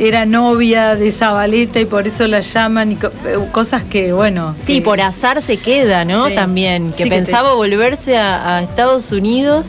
eh, 0.00 0.08
era 0.08 0.26
novia 0.26 0.94
de 0.96 1.10
Zabaleta 1.12 1.80
y 1.80 1.84
por 1.84 2.06
eso 2.06 2.26
la 2.26 2.40
llaman 2.40 2.92
y 2.92 2.96
co- 2.96 3.08
eh, 3.26 3.38
cosas 3.52 3.82
que, 3.84 4.12
bueno. 4.12 4.54
Sí, 4.66 4.76
que- 4.76 4.82
por 4.82 5.00
azar 5.00 5.42
se 5.42 5.56
queda, 5.58 6.04
¿no? 6.04 6.28
Sí. 6.28 6.34
También, 6.34 6.90
que 6.92 7.04
Sí, 7.04 7.04
que 7.04 7.10
pensaba 7.10 7.54
volverse 7.54 8.16
a, 8.16 8.56
a 8.58 8.62
Estados 8.62 9.12
Unidos 9.12 9.66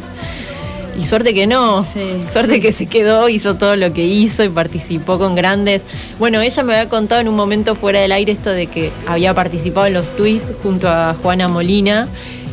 y 0.99 1.05
suerte 1.05 1.33
que 1.33 1.47
no. 1.47 1.83
Sí, 1.83 2.23
suerte 2.31 2.55
sí. 2.55 2.61
que 2.61 2.71
se 2.71 2.85
quedó, 2.85 3.27
hizo 3.27 3.55
todo 3.55 3.75
lo 3.75 3.91
que 3.93 4.05
hizo 4.05 4.43
y 4.43 4.49
participó 4.49 5.17
con 5.17 5.33
grandes. 5.35 5.81
Bueno, 6.19 6.39
ella 6.41 6.61
me 6.63 6.73
había 6.75 6.87
contado 6.89 7.19
en 7.21 7.27
un 7.27 7.35
momento 7.35 7.73
fuera 7.75 7.99
del 7.99 8.11
aire 8.11 8.31
esto 8.31 8.51
de 8.51 8.67
que 8.67 8.91
había 9.07 9.33
participado 9.33 9.87
en 9.87 9.93
los 9.93 10.15
tweets 10.15 10.45
junto 10.61 10.87
a 10.87 11.15
Juana 11.19 11.47
Molina 11.47 12.07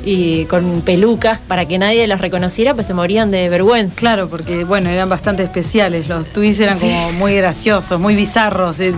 y 0.05 0.45
con 0.47 0.83
pelucas 0.83 1.41
para 1.41 1.67
que 1.67 1.79
nadie 1.79 2.07
las 2.07 2.21
reconociera, 2.21 2.75
pues 2.75 2.87
se 2.87 2.95
morían 2.95 3.31
de 3.31 3.49
vergüenza. 3.49 3.97
Claro, 3.97 4.29
porque 4.29 4.65
bueno, 4.65 4.91
eran 4.91 5.09
bastante 5.09 5.43
especiales. 5.43 6.09
Los 6.09 6.27
tweets 6.29 6.61
eran 6.61 6.79
como 6.79 7.13
muy 7.13 7.35
graciosos, 7.37 8.01
muy 8.01 8.15
bizarros, 8.15 8.81
eh, 8.81 8.93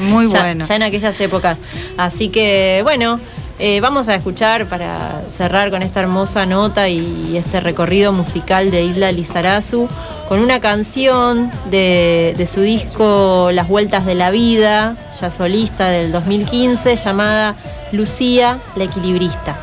muy 0.00 0.26
buenos. 0.26 0.68
ya 0.68 0.76
en 0.76 0.82
aquellas 0.82 1.20
épocas. 1.20 1.58
Así 1.96 2.28
que, 2.28 2.80
bueno, 2.84 3.20
eh, 3.58 3.80
vamos 3.80 4.08
a 4.08 4.14
escuchar 4.14 4.66
para 4.66 5.22
cerrar 5.30 5.70
con 5.70 5.82
esta 5.82 6.00
hermosa 6.00 6.46
nota 6.46 6.88
y 6.88 7.36
este 7.36 7.58
recorrido 7.58 8.12
musical 8.12 8.70
de 8.70 8.84
Hilda 8.84 9.10
Lizarazu 9.10 9.88
con 10.28 10.38
una 10.38 10.60
canción 10.60 11.50
de, 11.70 12.34
de 12.36 12.46
su 12.46 12.60
disco 12.60 13.50
Las 13.52 13.66
Vueltas 13.66 14.06
de 14.06 14.14
la 14.14 14.30
Vida, 14.30 14.94
ya 15.20 15.30
solista 15.30 15.88
del 15.88 16.12
2015, 16.12 16.94
llamada 16.96 17.56
Lucía, 17.92 18.58
la 18.76 18.84
equilibrista. 18.84 19.56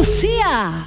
Lucía. 0.00 0.86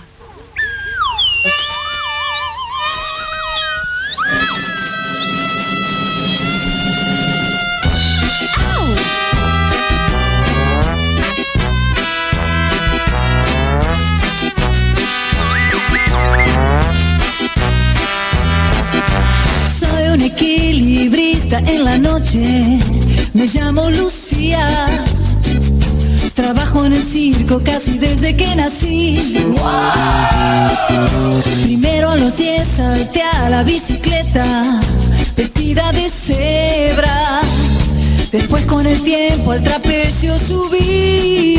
Soy 19.79 20.07
un 20.11 20.21
equilibrista 20.23 21.59
en 21.59 21.85
la 21.85 21.99
noche, 21.99 22.79
me 23.35 23.45
llamo 23.45 23.91
Lucía. 23.91 25.12
Trabajo 26.33 26.85
en 26.85 26.93
el 26.93 27.03
circo 27.03 27.61
casi 27.63 27.97
desde 27.99 28.35
que 28.35 28.55
nací. 28.55 29.37
Primero 31.63 32.09
a 32.09 32.15
los 32.15 32.37
10 32.37 32.67
salté 32.67 33.21
a 33.21 33.49
la 33.49 33.63
bicicleta, 33.63 34.81
vestida 35.37 35.91
de 35.91 36.09
cebra. 36.09 37.41
Después 38.31 38.65
con 38.65 38.87
el 38.87 38.99
tiempo 39.03 39.51
al 39.51 39.63
trapecio 39.63 40.37
subí. 40.39 41.52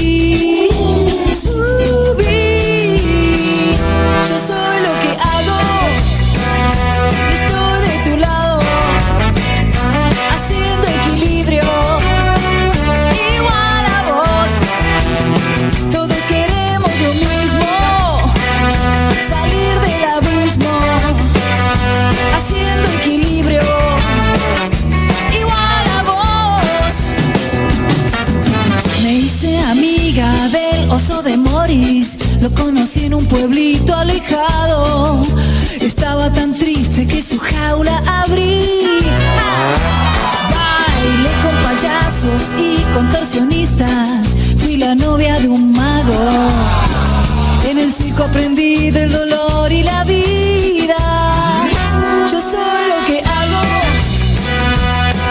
Abrí. 37.83 38.67
Bailé 40.55 41.33
con 41.43 41.55
payasos 41.63 42.53
y 42.59 42.83
contorsionistas. 42.95 44.29
Fui 44.59 44.77
la 44.77 44.95
novia 44.95 45.39
de 45.41 45.49
un 45.49 45.73
mago. 45.73 46.49
En 47.69 47.79
el 47.79 47.93
circo 47.93 48.25
aprendí 48.25 48.91
del 48.91 49.11
dolor 49.11 49.73
y 49.73 49.83
la 49.83 50.05
vida. 50.05 50.97
Yo 52.31 52.41
soy 52.41 52.83
lo 52.93 53.07
que 53.07 53.21
hago. 53.21 53.63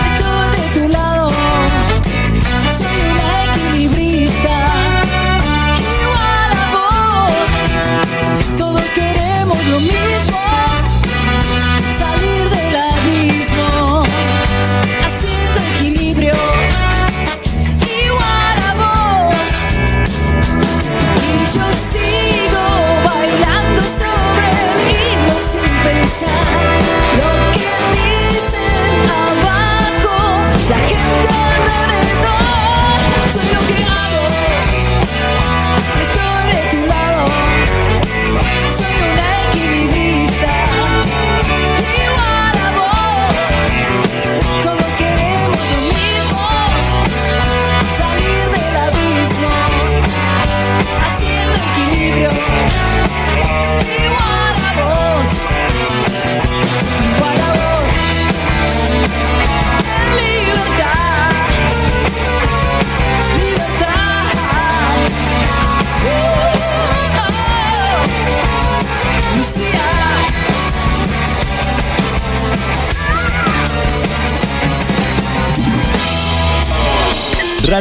Estoy 0.09 0.47
de 0.57 0.63
tu 0.79 0.87
lado. 0.91 1.29
Soy 2.79 2.99
una 3.11 3.29
equilibrista, 3.45 4.55
igual 6.01 6.51
a 6.59 6.65
vos. 6.75 8.57
Todos 8.57 8.83
queremos 8.95 9.57
lo 9.67 9.79
mismo, 9.79 10.12